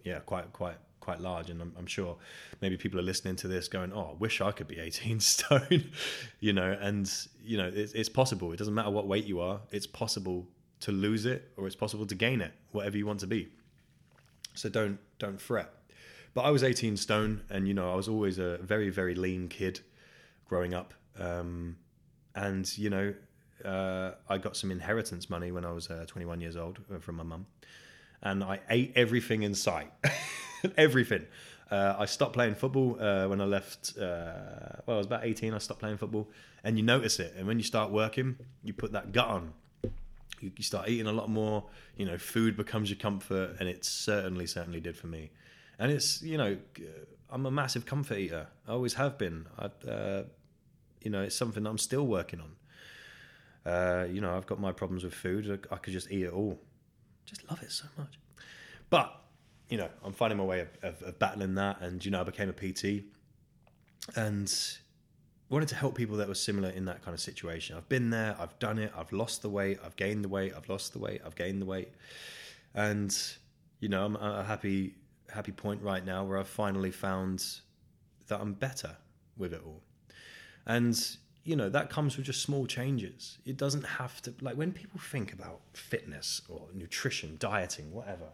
yeah, 0.04 0.18
quite 0.20 0.52
quite 0.52 0.78
quite 1.00 1.20
large, 1.20 1.48
and 1.48 1.62
I'm, 1.62 1.72
I'm, 1.78 1.86
sure 1.86 2.18
maybe 2.60 2.76
people 2.76 3.00
are 3.00 3.02
listening 3.02 3.36
to 3.36 3.48
this 3.48 3.66
going, 3.68 3.92
"Oh, 3.92 4.10
I 4.12 4.14
wish 4.18 4.40
I 4.40 4.52
could 4.52 4.68
be 4.68 4.78
18 4.88 5.20
stone," 5.20 5.90
you 6.40 6.52
know. 6.52 6.76
And 6.80 7.10
you 7.42 7.56
know, 7.56 7.70
it's, 7.72 7.92
it's 7.92 8.08
possible. 8.08 8.52
It 8.52 8.58
doesn't 8.58 8.74
matter 8.74 8.90
what 8.90 9.06
weight 9.06 9.24
you 9.24 9.40
are; 9.40 9.60
it's 9.70 9.86
possible 9.86 10.46
to 10.80 10.92
lose 10.92 11.26
it, 11.26 11.50
or 11.56 11.66
it's 11.66 11.76
possible 11.76 12.06
to 12.06 12.14
gain 12.14 12.40
it, 12.40 12.52
whatever 12.72 12.96
you 12.96 13.06
want 13.06 13.20
to 13.20 13.26
be. 13.26 13.48
So 14.54 14.68
don't 14.68 14.98
don't 15.18 15.40
fret. 15.40 15.72
But 16.38 16.44
I 16.44 16.50
was 16.52 16.62
18 16.62 16.96
stone, 16.96 17.42
and 17.50 17.66
you 17.66 17.74
know, 17.74 17.90
I 17.90 17.96
was 17.96 18.06
always 18.06 18.38
a 18.38 18.58
very, 18.58 18.90
very 18.90 19.16
lean 19.16 19.48
kid 19.48 19.80
growing 20.48 20.72
up. 20.72 20.94
Um, 21.18 21.78
and 22.36 22.78
you 22.78 22.90
know, 22.90 23.12
uh, 23.64 24.12
I 24.28 24.38
got 24.38 24.56
some 24.56 24.70
inheritance 24.70 25.28
money 25.28 25.50
when 25.50 25.64
I 25.64 25.72
was 25.72 25.90
uh, 25.90 26.04
21 26.06 26.40
years 26.40 26.56
old 26.56 26.78
uh, 26.94 27.00
from 27.00 27.16
my 27.16 27.24
mum, 27.24 27.46
and 28.22 28.44
I 28.44 28.60
ate 28.70 28.92
everything 28.94 29.42
in 29.42 29.52
sight, 29.52 29.90
everything. 30.76 31.26
Uh, 31.72 31.96
I 31.98 32.06
stopped 32.06 32.34
playing 32.34 32.54
football 32.54 32.96
uh, 33.02 33.26
when 33.26 33.40
I 33.40 33.44
left. 33.44 33.98
Uh, 33.98 34.78
well, 34.86 34.94
I 34.94 34.98
was 34.98 35.06
about 35.06 35.24
18. 35.24 35.54
I 35.54 35.58
stopped 35.58 35.80
playing 35.80 35.96
football, 35.96 36.28
and 36.62 36.76
you 36.76 36.84
notice 36.84 37.18
it. 37.18 37.34
And 37.36 37.48
when 37.48 37.58
you 37.58 37.64
start 37.64 37.90
working, 37.90 38.36
you 38.62 38.74
put 38.74 38.92
that 38.92 39.10
gut 39.10 39.26
on. 39.26 39.54
You, 40.38 40.52
you 40.56 40.62
start 40.62 40.88
eating 40.88 41.08
a 41.08 41.12
lot 41.12 41.28
more. 41.28 41.64
You 41.96 42.06
know, 42.06 42.16
food 42.16 42.56
becomes 42.56 42.90
your 42.90 42.98
comfort, 43.00 43.56
and 43.58 43.68
it 43.68 43.84
certainly, 43.84 44.46
certainly 44.46 44.78
did 44.78 44.96
for 44.96 45.08
me 45.08 45.32
and 45.78 45.92
it's 45.92 46.22
you 46.22 46.36
know 46.36 46.56
I'm 47.30 47.46
a 47.46 47.50
massive 47.50 47.84
comfort 47.86 48.18
eater. 48.18 48.46
I 48.66 48.72
always 48.72 48.94
have 48.94 49.18
been. 49.18 49.46
I, 49.58 49.66
uh, 49.88 50.22
you 51.02 51.10
know, 51.10 51.22
it's 51.22 51.36
something 51.36 51.62
that 51.62 51.70
I'm 51.70 51.78
still 51.78 52.06
working 52.06 52.40
on. 52.40 53.70
Uh, 53.70 54.06
you 54.06 54.20
know, 54.20 54.34
I've 54.34 54.46
got 54.46 54.60
my 54.60 54.72
problems 54.72 55.04
with 55.04 55.12
food. 55.14 55.60
I, 55.70 55.74
I, 55.74 55.78
could 55.78 55.92
just 55.92 56.10
eat 56.10 56.24
it 56.24 56.32
all. 56.32 56.58
Just 57.26 57.48
love 57.50 57.62
it 57.62 57.70
so 57.70 57.84
much. 57.98 58.18
But 58.88 59.14
you 59.68 59.76
know, 59.76 59.88
I'm 60.02 60.14
finding 60.14 60.38
my 60.38 60.44
way 60.44 60.60
of, 60.60 60.68
of, 60.82 61.02
of 61.02 61.18
battling 61.18 61.54
that, 61.56 61.82
and 61.82 62.02
you 62.02 62.10
know, 62.10 62.20
I 62.20 62.24
became 62.24 62.48
a 62.48 62.52
PT, 62.52 63.04
and 64.16 64.50
wanted 65.50 65.68
to 65.68 65.74
help 65.74 65.94
people 65.94 66.16
that 66.16 66.28
were 66.28 66.34
similar 66.34 66.70
in 66.70 66.86
that 66.86 67.02
kind 67.02 67.14
of 67.14 67.20
situation. 67.20 67.76
I've 67.76 67.88
been 67.90 68.08
there. 68.08 68.34
I've 68.38 68.58
done 68.58 68.78
it. 68.78 68.92
I've 68.96 69.12
lost 69.12 69.42
the 69.42 69.50
weight. 69.50 69.78
I've 69.84 69.96
gained 69.96 70.24
the 70.24 70.28
weight. 70.28 70.54
I've 70.56 70.68
lost 70.70 70.94
the 70.94 70.98
weight. 70.98 71.20
I've 71.26 71.36
gained 71.36 71.60
the 71.60 71.66
weight, 71.66 71.90
and 72.74 73.14
you 73.80 73.90
know, 73.90 74.06
I'm, 74.06 74.16
I'm 74.16 74.46
happy 74.46 74.94
happy 75.32 75.52
point 75.52 75.82
right 75.82 76.04
now 76.04 76.24
where 76.24 76.38
I've 76.38 76.48
finally 76.48 76.90
found 76.90 77.44
that 78.28 78.40
I'm 78.40 78.54
better 78.54 78.96
with 79.36 79.52
it 79.52 79.62
all. 79.64 79.82
And 80.66 80.98
you 81.44 81.56
know 81.56 81.68
that 81.70 81.88
comes 81.88 82.16
with 82.16 82.26
just 82.26 82.42
small 82.42 82.66
changes. 82.66 83.38
It 83.46 83.56
doesn't 83.56 83.84
have 83.84 84.20
to 84.22 84.34
like 84.40 84.56
when 84.56 84.72
people 84.72 85.00
think 85.00 85.32
about 85.32 85.60
fitness 85.72 86.42
or 86.48 86.68
nutrition, 86.74 87.36
dieting, 87.38 87.92
whatever. 87.92 88.28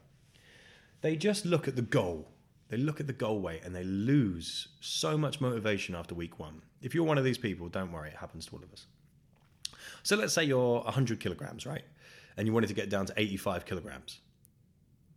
They 1.00 1.16
just 1.16 1.44
look 1.44 1.68
at 1.68 1.76
the 1.76 1.82
goal. 1.82 2.28
They 2.68 2.78
look 2.78 2.98
at 2.98 3.06
the 3.06 3.12
goal 3.12 3.40
weight 3.40 3.62
and 3.62 3.74
they 3.74 3.84
lose 3.84 4.68
so 4.80 5.18
much 5.18 5.40
motivation 5.40 5.94
after 5.94 6.14
week 6.14 6.38
1. 6.38 6.62
If 6.80 6.94
you're 6.94 7.04
one 7.04 7.18
of 7.18 7.24
these 7.24 7.38
people, 7.38 7.68
don't 7.68 7.92
worry, 7.92 8.08
it 8.08 8.16
happens 8.16 8.46
to 8.46 8.56
all 8.56 8.62
of 8.62 8.72
us. 8.72 8.86
So 10.02 10.16
let's 10.16 10.32
say 10.32 10.44
you're 10.44 10.80
100 10.80 11.20
kilograms, 11.20 11.66
right? 11.66 11.84
And 12.36 12.46
you 12.46 12.52
wanted 12.52 12.68
to 12.68 12.74
get 12.74 12.88
down 12.88 13.06
to 13.06 13.14
85 13.16 13.66
kilograms 13.66 14.20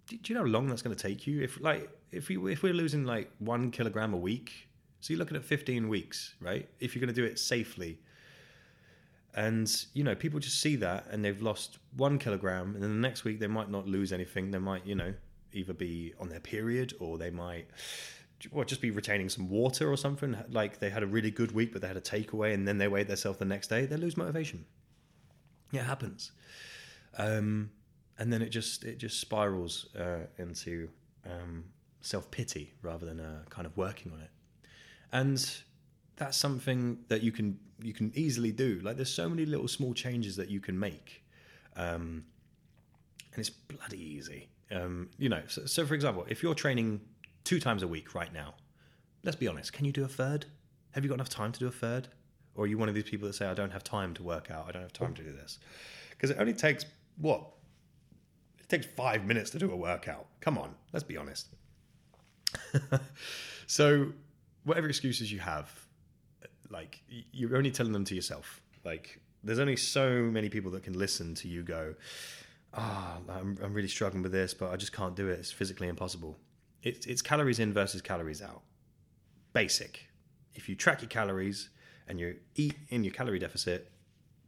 do 0.08 0.18
you 0.26 0.36
know 0.36 0.42
how 0.42 0.48
long 0.48 0.68
that's 0.68 0.82
going 0.82 0.96
to 0.96 1.02
take 1.02 1.28
you? 1.28 1.42
If 1.42 1.60
like 1.62 1.90
if 2.12 2.30
we 2.30 2.52
if 2.52 2.64
we're 2.64 2.74
losing 2.74 3.04
like 3.04 3.32
one 3.40 3.72
kilogram 3.72 4.14
a 4.14 4.18
week, 4.18 4.68
so 5.00 5.14
you're 5.14 5.20
looking 5.20 5.38
at 5.38 5.44
15 5.44 5.88
weeks, 5.88 6.36
right? 6.42 6.68
If 6.80 6.96
you're 6.96 7.02
going 7.02 7.14
to 7.14 7.22
do 7.22 7.26
it 7.26 7.38
safely, 7.40 8.00
and 9.36 9.70
you 9.94 10.04
know 10.04 10.16
people 10.16 10.40
just 10.40 10.60
see 10.62 10.76
that 10.78 11.08
and 11.12 11.24
they've 11.24 11.42
lost 11.42 11.80
one 11.96 12.18
kilogram, 12.20 12.74
and 12.74 12.84
then 12.84 13.02
the 13.02 13.08
next 13.08 13.24
week 13.24 13.40
they 13.40 13.48
might 13.48 13.70
not 13.70 13.88
lose 13.88 14.12
anything. 14.14 14.52
They 14.52 14.60
might 14.60 14.86
you 14.86 14.96
know 14.96 15.14
either 15.54 15.74
be 15.74 16.14
on 16.20 16.30
their 16.30 16.40
period 16.40 16.94
or 17.00 17.18
they 17.18 17.30
might 17.30 17.68
well, 18.52 18.66
just 18.66 18.82
be 18.82 18.92
retaining 18.92 19.30
some 19.30 19.50
water 19.50 19.92
or 19.92 19.98
something. 19.98 20.38
Like 20.50 20.80
they 20.80 20.90
had 20.90 21.04
a 21.04 21.08
really 21.08 21.32
good 21.32 21.52
week, 21.52 21.74
but 21.74 21.82
they 21.82 21.88
had 21.88 21.98
a 21.98 22.02
takeaway, 22.02 22.54
and 22.54 22.68
then 22.68 22.78
they 22.78 22.88
weighed 22.88 23.08
themselves 23.08 23.40
the 23.40 23.46
next 23.46 23.68
day. 23.68 23.86
They 23.86 23.98
lose 23.98 24.16
motivation. 24.16 24.66
Yeah, 25.72 25.82
it 25.82 25.86
happens. 25.86 26.32
Um, 27.18 27.72
and 28.19 28.31
then 28.31 28.41
it 28.41 28.50
just 28.50 28.83
it 28.83 28.97
just 28.97 29.19
spirals 29.19 29.88
uh, 29.95 30.25
into 30.38 30.89
um, 31.25 31.65
self 32.01 32.29
pity 32.31 32.74
rather 32.81 33.05
than 33.05 33.19
uh, 33.19 33.43
kind 33.50 33.65
of 33.65 33.75
working 33.77 34.12
on 34.12 34.21
it, 34.21 34.29
and 35.12 35.62
that's 36.15 36.38
something 36.38 37.00
that 37.07 37.21
you 37.21 37.31
can 37.31 37.59
you 37.81 37.93
can 37.93 38.12
easily 38.15 38.51
do. 38.51 38.79
Like 38.83 38.95
there's 38.95 39.13
so 39.13 39.29
many 39.29 39.45
little 39.45 39.67
small 39.67 39.93
changes 39.93 40.36
that 40.36 40.50
you 40.50 40.59
can 40.59 40.79
make, 40.79 41.24
um, 41.75 42.25
and 43.33 43.39
it's 43.39 43.50
bloody 43.50 44.01
easy. 44.01 44.50
Um, 44.69 45.09
you 45.17 45.29
know, 45.29 45.41
so, 45.47 45.65
so 45.65 45.86
for 45.86 45.93
example, 45.93 46.25
if 46.27 46.43
you're 46.43 46.55
training 46.55 47.00
two 47.43 47.59
times 47.59 47.83
a 47.83 47.88
week 47.88 48.13
right 48.13 48.33
now, 48.33 48.55
let's 49.24 49.38
be 49.38 49.47
honest, 49.47 49.71
can 49.71 49.86
you 49.86 49.91
do 49.91 50.03
a 50.03 50.07
third? 50.07 50.45
Have 50.91 51.03
you 51.03 51.09
got 51.09 51.15
enough 51.15 51.29
time 51.29 51.51
to 51.53 51.59
do 51.59 51.67
a 51.67 51.71
third? 51.71 52.09
Or 52.55 52.63
are 52.63 52.67
you 52.67 52.77
one 52.77 52.89
of 52.89 52.95
these 52.95 53.03
people 53.03 53.27
that 53.27 53.33
say, 53.33 53.45
I 53.45 53.53
don't 53.53 53.71
have 53.71 53.83
time 53.83 54.13
to 54.15 54.24
work 54.24 54.50
out, 54.50 54.65
I 54.67 54.71
don't 54.71 54.81
have 54.81 54.91
time 54.91 55.13
to 55.13 55.24
do 55.24 55.31
this? 55.31 55.59
Because 56.09 56.31
it 56.31 56.38
only 56.39 56.53
takes, 56.53 56.86
what, 57.17 57.45
it 58.67 58.75
takes 58.75 58.86
five 58.86 59.25
minutes 59.25 59.50
to 59.51 59.59
do 59.59 59.71
a 59.71 59.75
workout. 59.75 60.27
Come 60.41 60.57
on, 60.57 60.75
let's 60.91 61.03
be 61.03 61.15
honest. 61.15 61.47
so, 63.67 64.12
whatever 64.63 64.88
excuses 64.88 65.31
you 65.31 65.39
have, 65.39 65.71
like 66.69 67.01
you're 67.31 67.55
only 67.55 67.71
telling 67.71 67.93
them 67.93 68.03
to 68.05 68.15
yourself. 68.15 68.62
Like, 68.83 69.21
there's 69.43 69.59
only 69.59 69.77
so 69.77 70.09
many 70.09 70.50
people 70.50 70.71
that 70.71 70.83
can 70.83 70.97
listen 70.97 71.33
to 71.36 71.47
you 71.47 71.63
go, 71.63 71.95
"Ah, 72.74 73.19
I'm, 73.29 73.57
I'm 73.63 73.74
really 73.74 73.88
struggling 73.88 74.24
with 74.24 74.31
this, 74.33 74.53
but 74.53 74.71
I 74.71 74.75
just 74.75 74.91
can't 74.91 75.15
do 75.15 75.29
it. 75.29 75.39
It's 75.39 75.51
physically 75.51 75.88
impossible." 75.88 76.38
It's 76.83 77.05
it's 77.05 77.21
calories 77.21 77.59
in 77.59 77.74
versus 77.74 78.01
calories 78.01 78.41
out. 78.41 78.63
Basic. 79.53 80.07
If 80.55 80.67
you 80.67 80.75
track 80.75 81.01
your 81.01 81.09
calories 81.09 81.69
and 82.07 82.19
you 82.19 82.36
eat 82.55 82.75
in 82.89 83.03
your 83.03 83.13
calorie 83.13 83.39
deficit, 83.39 83.91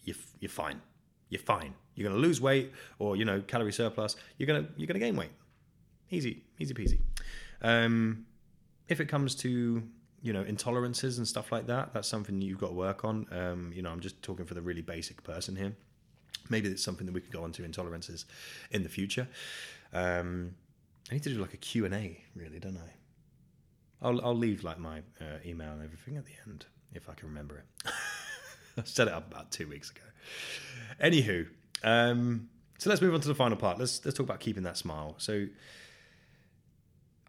you're, 0.04 0.16
you're 0.40 0.50
fine. 0.50 0.82
You're 1.30 1.42
fine. 1.42 1.76
You're 2.00 2.10
going 2.10 2.22
to 2.22 2.26
lose 2.26 2.40
weight 2.40 2.72
or 2.98 3.18
you 3.18 3.26
know 3.26 3.42
calorie 3.42 3.74
surplus. 3.74 4.16
You're 4.38 4.48
gonna 4.48 4.68
you're 4.78 4.88
gonna 4.88 5.00
gain 5.00 5.18
weight. 5.18 5.32
Easy, 6.10 6.44
easy 6.58 6.74
peasy. 6.74 7.00
Um, 7.62 8.26
if 8.88 9.02
it 9.02 9.08
comes 9.08 9.36
to 9.36 9.84
you 10.22 10.34
know 10.34 10.44
intolerances 10.46 11.18
and 11.18 11.28
stuff 11.28 11.52
like 11.52 11.68
that, 11.68 11.94
that's 11.94 12.08
something 12.08 12.42
you've 12.42 12.58
got 12.58 12.70
to 12.70 12.74
work 12.74 13.04
on. 13.04 13.28
Um, 13.32 13.72
you 13.76 13.82
know, 13.82 13.90
I'm 13.90 14.00
just 14.00 14.22
talking 14.24 14.46
for 14.46 14.54
the 14.54 14.62
really 14.62 14.82
basic 14.82 15.22
person 15.24 15.58
here. 15.58 15.76
Maybe 16.50 16.70
it's 16.70 16.84
something 16.84 17.06
that 17.06 17.12
we 17.12 17.20
could 17.20 17.34
go 17.34 17.44
on 17.44 17.52
to 17.52 17.64
intolerances 17.64 18.24
in 18.72 18.84
the 18.84 18.90
future. 18.90 19.28
Um, 19.94 20.56
I 21.12 21.16
need 21.16 21.24
to 21.24 21.30
do 21.30 21.42
like 21.42 21.54
a 21.54 21.58
Q 21.58 21.84
and 21.84 21.94
A, 21.94 22.18
really, 22.34 22.60
don't 22.60 22.78
I? 22.78 24.08
I'll 24.08 24.24
I'll 24.26 24.38
leave 24.38 24.64
like 24.64 24.80
my 24.80 25.00
uh, 25.20 25.40
email 25.46 25.74
and 25.74 25.84
everything 25.84 26.16
at 26.16 26.26
the 26.26 26.32
end 26.48 26.66
if 26.94 27.10
I 27.10 27.14
can 27.14 27.28
remember 27.28 27.58
it. 27.58 27.92
I 28.78 28.84
set 28.86 29.10
it 29.10 29.14
up 29.14 29.30
about 29.30 29.52
two 29.52 29.68
weeks 29.68 29.90
ago. 29.90 30.02
Anywho, 31.04 31.48
um, 31.84 32.50
so 32.78 32.90
let's 32.90 33.02
move 33.02 33.14
on 33.14 33.22
to 33.22 33.28
the 33.28 33.36
final 33.36 33.58
part. 33.58 33.78
Let's 33.78 34.04
let's 34.06 34.18
talk 34.18 34.26
about 34.26 34.40
keeping 34.40 34.64
that 34.64 34.78
smile. 34.78 35.16
So 35.18 35.48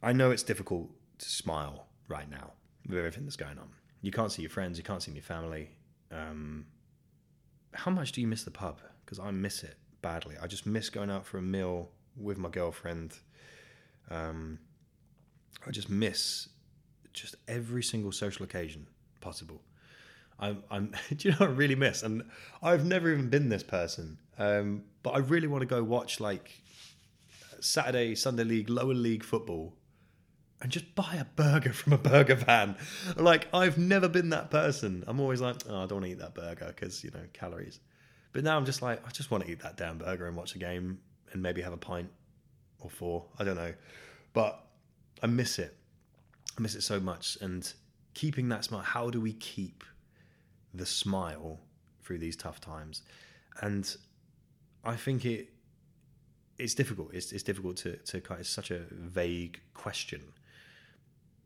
I 0.02 0.12
know 0.12 0.30
it's 0.30 0.42
difficult 0.42 0.90
to 1.18 1.28
smile 1.28 1.86
right 2.08 2.30
now 2.30 2.52
with 2.88 2.98
everything 2.98 3.24
that's 3.24 3.36
going 3.36 3.58
on. 3.58 3.70
You 4.02 4.10
can't 4.10 4.32
see 4.32 4.42
your 4.42 4.50
friends, 4.50 4.78
you 4.78 4.84
can't 4.84 5.02
see 5.02 5.12
your 5.12 5.22
family. 5.22 5.70
Um, 6.10 6.66
how 7.74 7.90
much 7.90 8.12
do 8.12 8.20
you 8.20 8.26
miss 8.26 8.44
the 8.44 8.50
pub? 8.50 8.80
Because 9.04 9.18
I 9.18 9.30
miss 9.30 9.62
it 9.62 9.76
badly. 10.02 10.36
I 10.40 10.46
just 10.46 10.66
miss 10.66 10.88
going 10.88 11.10
out 11.10 11.26
for 11.26 11.38
a 11.38 11.42
meal 11.42 11.90
with 12.16 12.38
my 12.38 12.48
girlfriend. 12.48 13.14
Um, 14.10 14.58
I 15.66 15.70
just 15.70 15.90
miss 15.90 16.48
just 17.12 17.36
every 17.48 17.82
single 17.82 18.12
social 18.12 18.44
occasion 18.44 18.86
possible. 19.20 19.60
I'm, 20.38 20.62
I'm, 20.70 20.94
do 21.16 21.28
you 21.28 21.32
know 21.32 21.38
what 21.40 21.50
I 21.50 21.52
really 21.52 21.74
miss? 21.74 22.02
And 22.02 22.24
I've 22.62 22.84
never 22.84 23.12
even 23.12 23.28
been 23.28 23.48
this 23.48 23.62
person, 23.62 24.18
um, 24.40 24.84
but 25.02 25.10
I 25.10 25.18
really 25.18 25.46
want 25.46 25.60
to 25.60 25.66
go 25.66 25.84
watch 25.84 26.18
like 26.18 26.50
Saturday, 27.60 28.14
Sunday 28.14 28.44
league, 28.44 28.70
lower 28.70 28.94
league 28.94 29.22
football, 29.22 29.76
and 30.62 30.72
just 30.72 30.94
buy 30.94 31.16
a 31.20 31.24
burger 31.24 31.72
from 31.74 31.92
a 31.92 31.98
burger 31.98 32.34
van. 32.34 32.76
Like 33.16 33.48
I've 33.52 33.76
never 33.76 34.08
been 34.08 34.30
that 34.30 34.50
person. 34.50 35.04
I'm 35.06 35.20
always 35.20 35.42
like, 35.42 35.56
oh, 35.68 35.84
I 35.84 35.86
don't 35.86 35.92
want 35.92 36.04
to 36.06 36.10
eat 36.12 36.18
that 36.20 36.34
burger 36.34 36.72
because 36.74 37.04
you 37.04 37.10
know 37.10 37.20
calories. 37.34 37.80
But 38.32 38.42
now 38.42 38.56
I'm 38.56 38.64
just 38.64 38.80
like, 38.80 39.06
I 39.06 39.10
just 39.10 39.30
want 39.30 39.44
to 39.44 39.50
eat 39.50 39.60
that 39.60 39.76
damn 39.76 39.98
burger 39.98 40.26
and 40.26 40.36
watch 40.36 40.54
a 40.54 40.58
game 40.58 41.00
and 41.32 41.42
maybe 41.42 41.60
have 41.60 41.72
a 41.72 41.76
pint 41.76 42.08
or 42.78 42.88
four. 42.88 43.26
I 43.38 43.44
don't 43.44 43.56
know, 43.56 43.74
but 44.32 44.64
I 45.22 45.26
miss 45.26 45.58
it. 45.58 45.76
I 46.56 46.62
miss 46.62 46.74
it 46.76 46.82
so 46.82 46.98
much. 46.98 47.36
And 47.42 47.70
keeping 48.14 48.48
that 48.48 48.64
smile. 48.64 48.82
How 48.82 49.10
do 49.10 49.20
we 49.20 49.34
keep 49.34 49.84
the 50.72 50.86
smile 50.86 51.60
through 52.02 52.18
these 52.18 52.36
tough 52.36 52.60
times? 52.60 53.02
And 53.60 53.94
I 54.84 54.96
think 54.96 55.24
it 55.24 55.48
it's 56.58 56.74
difficult. 56.74 57.14
It's, 57.14 57.32
it's 57.32 57.42
difficult 57.42 57.76
to 57.78 57.96
to 57.96 58.20
kind. 58.20 58.40
It's 58.40 58.48
such 58.48 58.70
a 58.70 58.80
vague 58.90 59.60
question. 59.74 60.22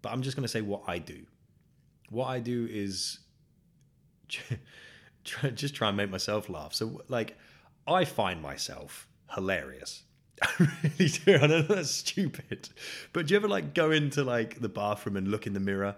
But 0.03 0.13
I'm 0.13 0.23
just 0.23 0.37
going 0.37 0.45
to 0.45 0.49
say 0.49 0.61
what 0.61 0.83
I 0.87 0.99
do. 0.99 1.25
What 2.11 2.27
I 2.27 2.39
do 2.39 2.69
is 2.71 3.21
try, 5.25 5.51
just 5.51 5.75
try 5.75 5.89
and 5.89 5.97
make 5.97 6.11
myself 6.11 6.51
laugh. 6.51 6.75
So 6.75 7.01
like, 7.09 7.39
I 7.87 8.05
find 8.05 8.43
myself 8.43 9.09
hilarious. 9.35 10.03
I 10.43 10.69
really 10.83 11.11
do. 11.11 11.37
I 11.37 11.47
know 11.47 11.63
that's 11.63 11.91
stupid, 11.91 12.69
but 13.13 13.27
do 13.27 13.35
you 13.35 13.39
ever 13.39 13.49
like 13.49 13.73
go 13.73 13.93
into 13.93 14.25
like 14.25 14.61
the 14.61 14.69
bathroom 14.69 15.17
and 15.17 15.29
look 15.29 15.47
in 15.47 15.55
the 15.55 15.61
mirror, 15.61 15.97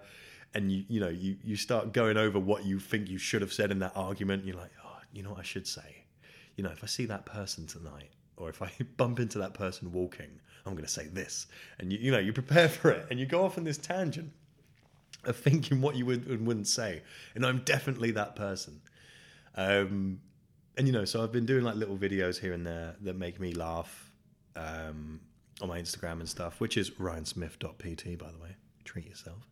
and 0.54 0.70
you 0.70 0.84
you 0.88 1.00
know 1.00 1.08
you 1.08 1.36
you 1.42 1.56
start 1.56 1.92
going 1.92 2.16
over 2.16 2.38
what 2.38 2.64
you 2.64 2.78
think 2.78 3.08
you 3.08 3.18
should 3.18 3.40
have 3.40 3.52
said 3.52 3.70
in 3.70 3.78
that 3.78 3.92
argument. 3.96 4.44
You're 4.44 4.56
like, 4.56 4.72
oh, 4.84 4.98
you 5.12 5.22
know 5.22 5.30
what 5.30 5.40
I 5.40 5.42
should 5.42 5.66
say. 5.66 6.05
You 6.56 6.64
know, 6.64 6.70
if 6.70 6.82
I 6.82 6.86
see 6.86 7.06
that 7.06 7.26
person 7.26 7.66
tonight, 7.66 8.10
or 8.36 8.48
if 8.48 8.62
I 8.62 8.70
bump 8.96 9.20
into 9.20 9.38
that 9.38 9.54
person 9.54 9.92
walking, 9.92 10.40
I'm 10.64 10.72
going 10.72 10.84
to 10.84 10.90
say 10.90 11.06
this, 11.06 11.46
and 11.78 11.92
you 11.92 11.98
you 11.98 12.10
know 12.10 12.18
you 12.18 12.32
prepare 12.32 12.68
for 12.68 12.90
it, 12.90 13.06
and 13.10 13.20
you 13.20 13.26
go 13.26 13.44
off 13.44 13.58
on 13.58 13.64
this 13.64 13.78
tangent 13.78 14.32
of 15.24 15.36
thinking 15.36 15.80
what 15.80 15.96
you 15.96 16.06
would 16.06 16.26
and 16.26 16.46
wouldn't 16.46 16.68
say. 16.68 17.02
And 17.34 17.44
I'm 17.44 17.58
definitely 17.64 18.12
that 18.12 18.36
person. 18.36 18.80
Um, 19.56 20.20
and 20.76 20.86
you 20.86 20.92
know, 20.92 21.04
so 21.04 21.22
I've 21.22 21.32
been 21.32 21.46
doing 21.46 21.64
like 21.64 21.76
little 21.76 21.96
videos 21.96 22.38
here 22.38 22.52
and 22.52 22.66
there 22.66 22.96
that 23.02 23.16
make 23.16 23.40
me 23.40 23.52
laugh 23.52 24.12
um, 24.54 25.20
on 25.60 25.68
my 25.68 25.80
Instagram 25.80 26.20
and 26.20 26.28
stuff, 26.28 26.60
which 26.60 26.76
is 26.76 26.90
ryansmith.pt, 26.90 28.16
by 28.18 28.30
the 28.30 28.38
way. 28.38 28.56
Treat 28.84 29.06
yourself. 29.06 29.46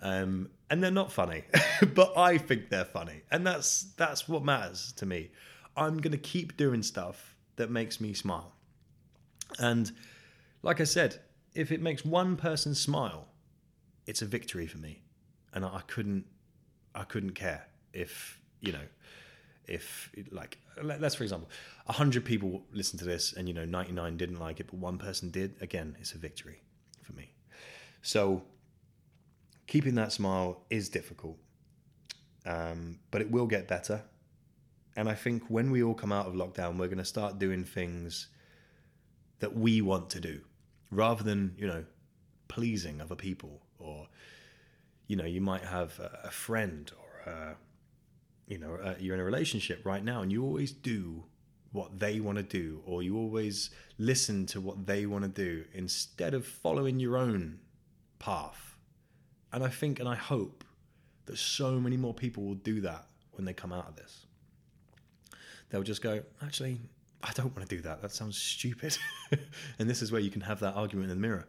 Um, 0.00 0.50
and 0.70 0.82
they're 0.82 0.90
not 0.90 1.12
funny, 1.12 1.44
but 1.94 2.16
I 2.16 2.38
think 2.38 2.70
they're 2.70 2.84
funny, 2.84 3.22
and 3.30 3.46
that's 3.46 3.82
that's 3.96 4.28
what 4.28 4.44
matters 4.44 4.92
to 4.96 5.06
me. 5.06 5.30
I'm 5.76 5.98
gonna 5.98 6.18
keep 6.18 6.56
doing 6.56 6.82
stuff 6.82 7.34
that 7.56 7.70
makes 7.70 8.00
me 8.00 8.12
smile, 8.14 8.52
and 9.58 9.90
like 10.62 10.80
I 10.80 10.84
said, 10.84 11.20
if 11.54 11.72
it 11.72 11.80
makes 11.80 12.04
one 12.04 12.36
person 12.36 12.74
smile, 12.74 13.28
it's 14.06 14.22
a 14.22 14.26
victory 14.26 14.66
for 14.66 14.78
me, 14.78 15.02
and 15.52 15.64
I 15.64 15.82
couldn't 15.86 16.24
I 16.94 17.04
couldn't 17.04 17.32
care 17.32 17.66
if 17.92 18.40
you 18.60 18.72
know 18.72 18.86
if 19.66 20.10
like 20.30 20.58
let's 20.82 21.14
for 21.14 21.22
example 21.22 21.48
100 21.86 22.24
people 22.24 22.62
listen 22.72 22.98
to 22.98 23.04
this 23.04 23.32
and 23.32 23.48
you 23.48 23.54
know 23.54 23.64
99 23.64 24.16
didn't 24.16 24.38
like 24.38 24.60
it 24.60 24.66
but 24.66 24.74
one 24.74 24.98
person 24.98 25.30
did 25.30 25.54
again 25.60 25.96
it's 26.00 26.12
a 26.12 26.18
victory 26.18 26.62
for 27.02 27.12
me. 27.12 27.32
So 28.02 28.42
keeping 29.66 29.94
that 29.94 30.12
smile 30.12 30.64
is 30.70 30.88
difficult 30.88 31.38
um, 32.44 32.98
but 33.10 33.20
it 33.20 33.30
will 33.30 33.46
get 33.46 33.68
better 33.68 34.02
and 34.96 35.08
i 35.08 35.14
think 35.14 35.42
when 35.48 35.70
we 35.70 35.82
all 35.82 35.94
come 35.94 36.12
out 36.12 36.26
of 36.26 36.34
lockdown 36.34 36.76
we're 36.76 36.86
going 36.86 36.98
to 36.98 37.04
start 37.04 37.38
doing 37.38 37.64
things 37.64 38.28
that 39.42 39.56
we 39.56 39.80
want 39.80 40.08
to 40.08 40.20
do 40.20 40.40
rather 40.92 41.24
than 41.24 41.54
you 41.58 41.66
know 41.66 41.84
pleasing 42.46 43.00
other 43.00 43.16
people. 43.16 43.62
Or 43.78 44.06
you 45.08 45.16
know 45.16 45.24
you 45.24 45.40
might 45.40 45.64
have 45.64 45.98
a, 45.98 46.20
a 46.24 46.30
friend 46.30 46.90
or 47.00 47.32
a 47.32 47.56
you 48.46 48.58
know 48.58 48.74
uh, 48.74 48.94
you're 49.00 49.14
in 49.14 49.20
a 49.20 49.24
relationship 49.24 49.84
right 49.84 50.04
now 50.04 50.22
and 50.22 50.30
you 50.30 50.44
always 50.44 50.70
do 50.70 51.24
what 51.72 51.98
they 51.98 52.20
want 52.20 52.36
to 52.36 52.44
do 52.44 52.82
or 52.84 53.02
you 53.02 53.16
always 53.16 53.70
listen 53.98 54.44
to 54.46 54.60
what 54.60 54.86
they 54.86 55.06
want 55.06 55.24
to 55.24 55.28
do 55.28 55.64
instead 55.72 56.34
of 56.34 56.46
following 56.46 57.00
your 57.00 57.16
own 57.16 57.58
path. 58.18 58.76
And 59.52 59.64
i 59.64 59.68
think 59.68 59.98
and 59.98 60.08
i 60.08 60.14
hope 60.14 60.64
that 61.26 61.38
so 61.38 61.80
many 61.80 61.96
more 61.96 62.14
people 62.14 62.44
will 62.44 62.54
do 62.54 62.80
that 62.82 63.06
when 63.32 63.44
they 63.44 63.52
come 63.52 63.72
out 63.72 63.88
of 63.88 63.96
this 63.96 64.26
they'll 65.72 65.82
just 65.82 66.02
go 66.02 66.22
actually 66.42 66.78
i 67.24 67.32
don't 67.32 67.54
want 67.56 67.68
to 67.68 67.76
do 67.76 67.82
that 67.82 68.00
that 68.00 68.12
sounds 68.12 68.36
stupid 68.36 68.96
and 69.80 69.90
this 69.90 70.02
is 70.02 70.12
where 70.12 70.20
you 70.20 70.30
can 70.30 70.40
have 70.40 70.60
that 70.60 70.74
argument 70.74 71.10
in 71.10 71.16
the 71.16 71.20
mirror 71.20 71.48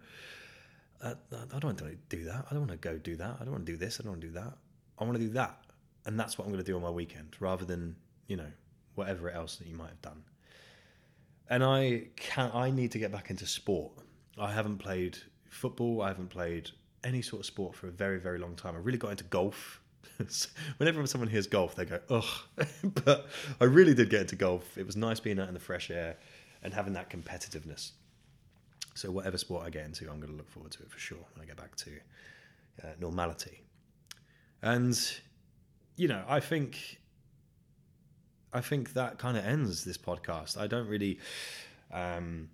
uh, 1.03 1.13
i 1.31 1.59
don't 1.59 1.65
want 1.65 1.77
to 1.77 1.95
do 2.09 2.23
that 2.23 2.45
i 2.49 2.53
don't 2.55 2.67
want 2.67 2.71
to 2.71 2.77
go 2.77 2.97
do 2.97 3.15
that 3.15 3.37
i 3.39 3.43
don't 3.43 3.51
want 3.51 3.65
to 3.65 3.71
do 3.71 3.77
this 3.77 3.99
i 3.99 4.03
don't 4.03 4.13
want 4.13 4.21
to 4.21 4.27
do 4.27 4.33
that 4.33 4.53
i 4.97 5.03
want 5.03 5.15
to 5.15 5.23
do 5.23 5.29
that 5.29 5.59
and 6.05 6.19
that's 6.19 6.37
what 6.37 6.45
I'm 6.45 6.51
going 6.51 6.63
to 6.63 6.69
do 6.69 6.75
on 6.75 6.81
my 6.81 6.89
weekend 6.89 7.35
rather 7.39 7.65
than 7.65 7.95
you 8.27 8.37
know 8.37 8.51
whatever 8.95 9.31
else 9.31 9.55
that 9.57 9.67
you 9.67 9.75
might 9.75 9.89
have 9.89 10.01
done. 10.01 10.23
And 11.49 11.63
I 11.63 12.07
can 12.15 12.51
I 12.53 12.71
need 12.71 12.91
to 12.91 12.99
get 12.99 13.11
back 13.11 13.29
into 13.29 13.45
sport. 13.45 13.91
I 14.37 14.51
haven't 14.51 14.77
played 14.77 15.17
football. 15.49 16.01
I 16.01 16.07
haven't 16.07 16.29
played 16.29 16.71
any 17.03 17.21
sort 17.21 17.41
of 17.41 17.45
sport 17.45 17.75
for 17.75 17.87
a 17.87 17.91
very 17.91 18.19
very 18.19 18.39
long 18.39 18.55
time. 18.55 18.75
I 18.75 18.79
really 18.79 18.97
got 18.97 19.11
into 19.11 19.25
golf. 19.25 19.81
Whenever 20.77 21.05
someone 21.07 21.29
hears 21.29 21.47
golf, 21.47 21.75
they 21.75 21.85
go 21.85 21.99
ugh. 22.09 22.23
but 23.05 23.27
I 23.59 23.65
really 23.65 23.93
did 23.93 24.09
get 24.09 24.21
into 24.21 24.35
golf. 24.35 24.77
It 24.77 24.85
was 24.85 24.95
nice 24.95 25.19
being 25.19 25.39
out 25.39 25.47
in 25.47 25.53
the 25.53 25.59
fresh 25.59 25.89
air 25.89 26.17
and 26.61 26.73
having 26.73 26.93
that 26.93 27.09
competitiveness. 27.09 27.91
So 28.95 29.11
whatever 29.11 29.37
sport 29.37 29.65
I 29.65 29.69
get 29.69 29.85
into, 29.85 30.09
I'm 30.09 30.19
going 30.19 30.31
to 30.31 30.37
look 30.37 30.49
forward 30.49 30.71
to 30.73 30.83
it 30.83 30.91
for 30.91 30.99
sure 30.99 31.17
when 31.33 31.43
I 31.43 31.45
get 31.45 31.57
back 31.57 31.75
to 31.77 31.91
uh, 32.83 32.91
normality. 32.99 33.61
And 34.61 34.97
you 35.95 36.07
know, 36.07 36.23
I 36.27 36.39
think 36.39 36.99
I 38.53 38.61
think 38.61 38.93
that 38.93 39.17
kind 39.17 39.37
of 39.37 39.45
ends 39.45 39.83
this 39.83 39.97
podcast. 39.97 40.57
I 40.57 40.67
don't 40.67 40.87
really 40.87 41.19
um, 41.91 42.49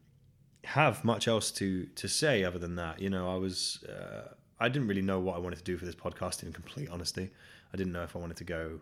have 0.64 1.04
much 1.04 1.28
else 1.28 1.52
to 1.52 1.86
to 1.86 2.08
say 2.08 2.44
other 2.44 2.60
than 2.60 2.76
that. 2.76 3.00
You 3.00 3.10
know, 3.10 3.30
I 3.30 3.36
was 3.36 3.84
uh, 3.84 4.34
I 4.60 4.70
didn't 4.70 4.88
really 4.88 5.02
know 5.02 5.20
what 5.20 5.36
I 5.36 5.40
wanted 5.40 5.58
to 5.58 5.64
do 5.64 5.78
for 5.78 5.86
this 5.86 5.96
podcast. 5.96 6.44
In 6.44 6.52
complete 6.52 6.90
honesty, 6.90 7.30
I 7.74 7.78
didn't 7.78 7.94
know 7.94 8.04
if 8.04 8.16
I 8.16 8.20
wanted 8.20 8.38
to 8.38 8.44
go 8.44 8.80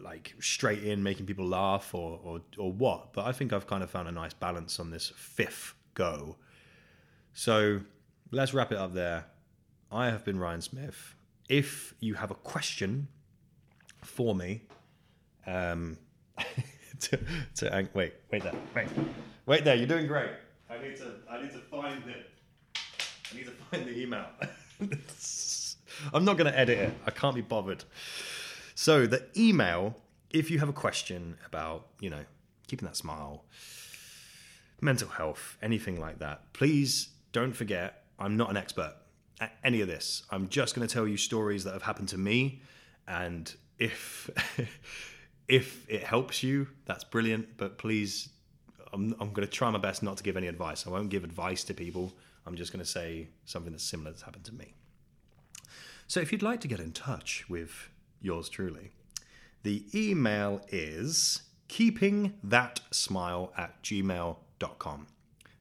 like 0.00 0.34
straight 0.40 0.84
in 0.84 1.02
making 1.02 1.26
people 1.26 1.46
laugh 1.46 1.94
or 1.94 2.20
or 2.22 2.40
or 2.56 2.72
what. 2.72 3.12
But 3.12 3.26
I 3.26 3.32
think 3.32 3.52
I've 3.52 3.66
kind 3.66 3.82
of 3.82 3.90
found 3.90 4.08
a 4.08 4.12
nice 4.12 4.34
balance 4.34 4.80
on 4.80 4.90
this 4.90 5.12
fifth 5.16 5.74
go. 5.94 6.36
So 7.32 7.80
let's 8.30 8.52
wrap 8.52 8.72
it 8.72 8.78
up 8.78 8.94
there. 8.94 9.26
I 9.90 10.06
have 10.06 10.24
been 10.24 10.38
Ryan 10.38 10.60
Smith. 10.60 11.14
If 11.48 11.94
you 12.00 12.14
have 12.14 12.30
a 12.30 12.34
question 12.34 13.08
for 14.02 14.34
me, 14.34 14.62
um, 15.46 15.96
to, 17.00 17.18
to 17.56 17.88
wait, 17.94 18.12
wait 18.30 18.42
there, 18.42 18.52
wait, 18.74 18.88
wait 19.46 19.64
there. 19.64 19.74
You're 19.74 19.86
doing 19.86 20.06
great. 20.06 20.30
I 20.68 20.78
need 20.78 20.96
to, 20.96 21.12
I 21.30 21.40
need 21.40 21.52
to 21.52 21.60
find 21.60 22.02
it. 22.06 22.30
I 23.32 23.36
need 23.36 23.46
to 23.46 23.52
find 23.52 23.86
the 23.86 23.98
email. 23.98 24.26
I'm 26.14 26.24
not 26.24 26.36
going 26.36 26.50
to 26.50 26.58
edit 26.58 26.78
it. 26.78 26.94
I 27.06 27.10
can't 27.10 27.34
be 27.34 27.40
bothered. 27.40 27.84
So 28.74 29.06
the 29.06 29.26
email, 29.36 29.96
if 30.30 30.50
you 30.50 30.58
have 30.60 30.68
a 30.68 30.72
question 30.72 31.36
about, 31.46 31.88
you 32.00 32.10
know, 32.10 32.24
keeping 32.66 32.86
that 32.86 32.96
smile, 32.96 33.44
mental 34.80 35.08
health, 35.08 35.56
anything 35.62 36.00
like 36.00 36.20
that, 36.20 36.52
please 36.52 37.08
don't 37.32 37.52
forget 37.52 38.04
I'm 38.18 38.36
not 38.36 38.50
an 38.50 38.56
expert 38.56 38.94
at 39.40 39.56
any 39.64 39.80
of 39.80 39.88
this. 39.88 40.22
I'm 40.30 40.48
just 40.48 40.74
going 40.74 40.86
to 40.86 40.92
tell 40.92 41.06
you 41.06 41.16
stories 41.16 41.64
that 41.64 41.72
have 41.72 41.82
happened 41.82 42.08
to 42.10 42.18
me 42.18 42.62
and 43.06 43.52
if 43.78 44.30
if 45.48 45.88
it 45.88 46.02
helps 46.02 46.42
you, 46.42 46.68
that's 46.84 47.04
brilliant, 47.04 47.56
but 47.56 47.78
please 47.78 48.28
I'm, 48.92 49.14
I'm 49.20 49.32
going 49.32 49.46
to 49.46 49.52
try 49.52 49.70
my 49.70 49.78
best 49.78 50.02
not 50.02 50.16
to 50.18 50.22
give 50.22 50.36
any 50.36 50.46
advice. 50.46 50.86
I 50.86 50.90
won't 50.90 51.10
give 51.10 51.24
advice 51.24 51.64
to 51.64 51.74
people. 51.74 52.12
I'm 52.48 52.56
just 52.56 52.72
going 52.72 52.82
to 52.82 52.90
say 52.90 53.28
something 53.44 53.72
that's 53.72 53.84
similar 53.84 54.10
that's 54.10 54.22
happened 54.22 54.46
to 54.46 54.54
me. 54.54 54.72
So 56.06 56.18
if 56.20 56.32
you'd 56.32 56.42
like 56.42 56.62
to 56.62 56.68
get 56.68 56.80
in 56.80 56.92
touch 56.92 57.44
with 57.50 57.90
yours 58.22 58.48
truly, 58.48 58.90
the 59.64 59.84
email 59.94 60.62
is 60.68 61.42
keeping 61.68 62.32
that 62.42 62.80
smile 62.90 63.52
at 63.58 63.82
gmail.com. 63.82 65.06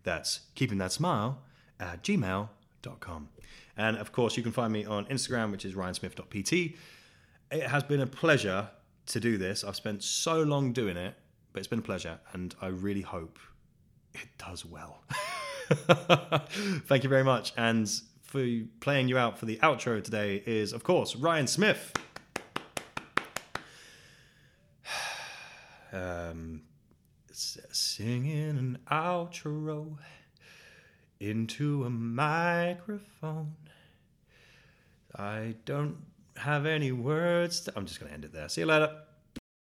That's 0.03 0.39
keeping 0.55 0.77
that 0.77 0.93
smile 0.93 1.41
at 1.77 2.03
gmail.com. 2.03 3.29
And 3.75 3.97
of 3.97 4.13
course, 4.13 4.37
you 4.37 4.43
can 4.43 4.53
find 4.53 4.71
me 4.71 4.85
on 4.85 5.07
Instagram, 5.07 5.51
which 5.51 5.65
is 5.65 5.73
ryansmith.pt. 5.73 6.77
It 7.51 7.63
has 7.63 7.83
been 7.83 7.99
a 7.99 8.07
pleasure 8.07 8.69
to 9.07 9.19
do 9.19 9.37
this. 9.37 9.65
I've 9.65 9.75
spent 9.75 10.03
so 10.03 10.41
long 10.43 10.71
doing 10.71 10.95
it, 10.95 11.15
but 11.51 11.59
it's 11.59 11.67
been 11.67 11.79
a 11.79 11.81
pleasure, 11.81 12.17
and 12.31 12.55
I 12.61 12.67
really 12.67 13.01
hope 13.01 13.39
it 14.13 14.29
does 14.37 14.63
well. 14.65 15.03
Thank 16.87 17.03
you 17.03 17.09
very 17.09 17.23
much. 17.23 17.53
And 17.57 17.89
for 18.23 18.45
playing 18.79 19.07
you 19.09 19.17
out 19.17 19.37
for 19.37 19.45
the 19.45 19.57
outro 19.57 20.03
today 20.03 20.43
is, 20.45 20.73
of 20.73 20.83
course, 20.83 21.15
Ryan 21.15 21.47
Smith. 21.47 21.93
Um, 25.93 26.63
singing 27.31 28.57
an 28.57 28.77
outro 28.91 29.97
into 31.19 31.85
a 31.85 31.89
microphone. 31.89 33.55
I 35.15 35.55
don't 35.65 35.97
have 36.35 36.65
any 36.65 36.91
words. 36.91 37.61
To, 37.61 37.73
I'm 37.75 37.85
just 37.85 37.99
going 37.99 38.09
to 38.09 38.13
end 38.13 38.25
it 38.25 38.33
there. 38.33 38.49
See 38.49 38.61
you 38.61 38.67
later. 38.67 38.91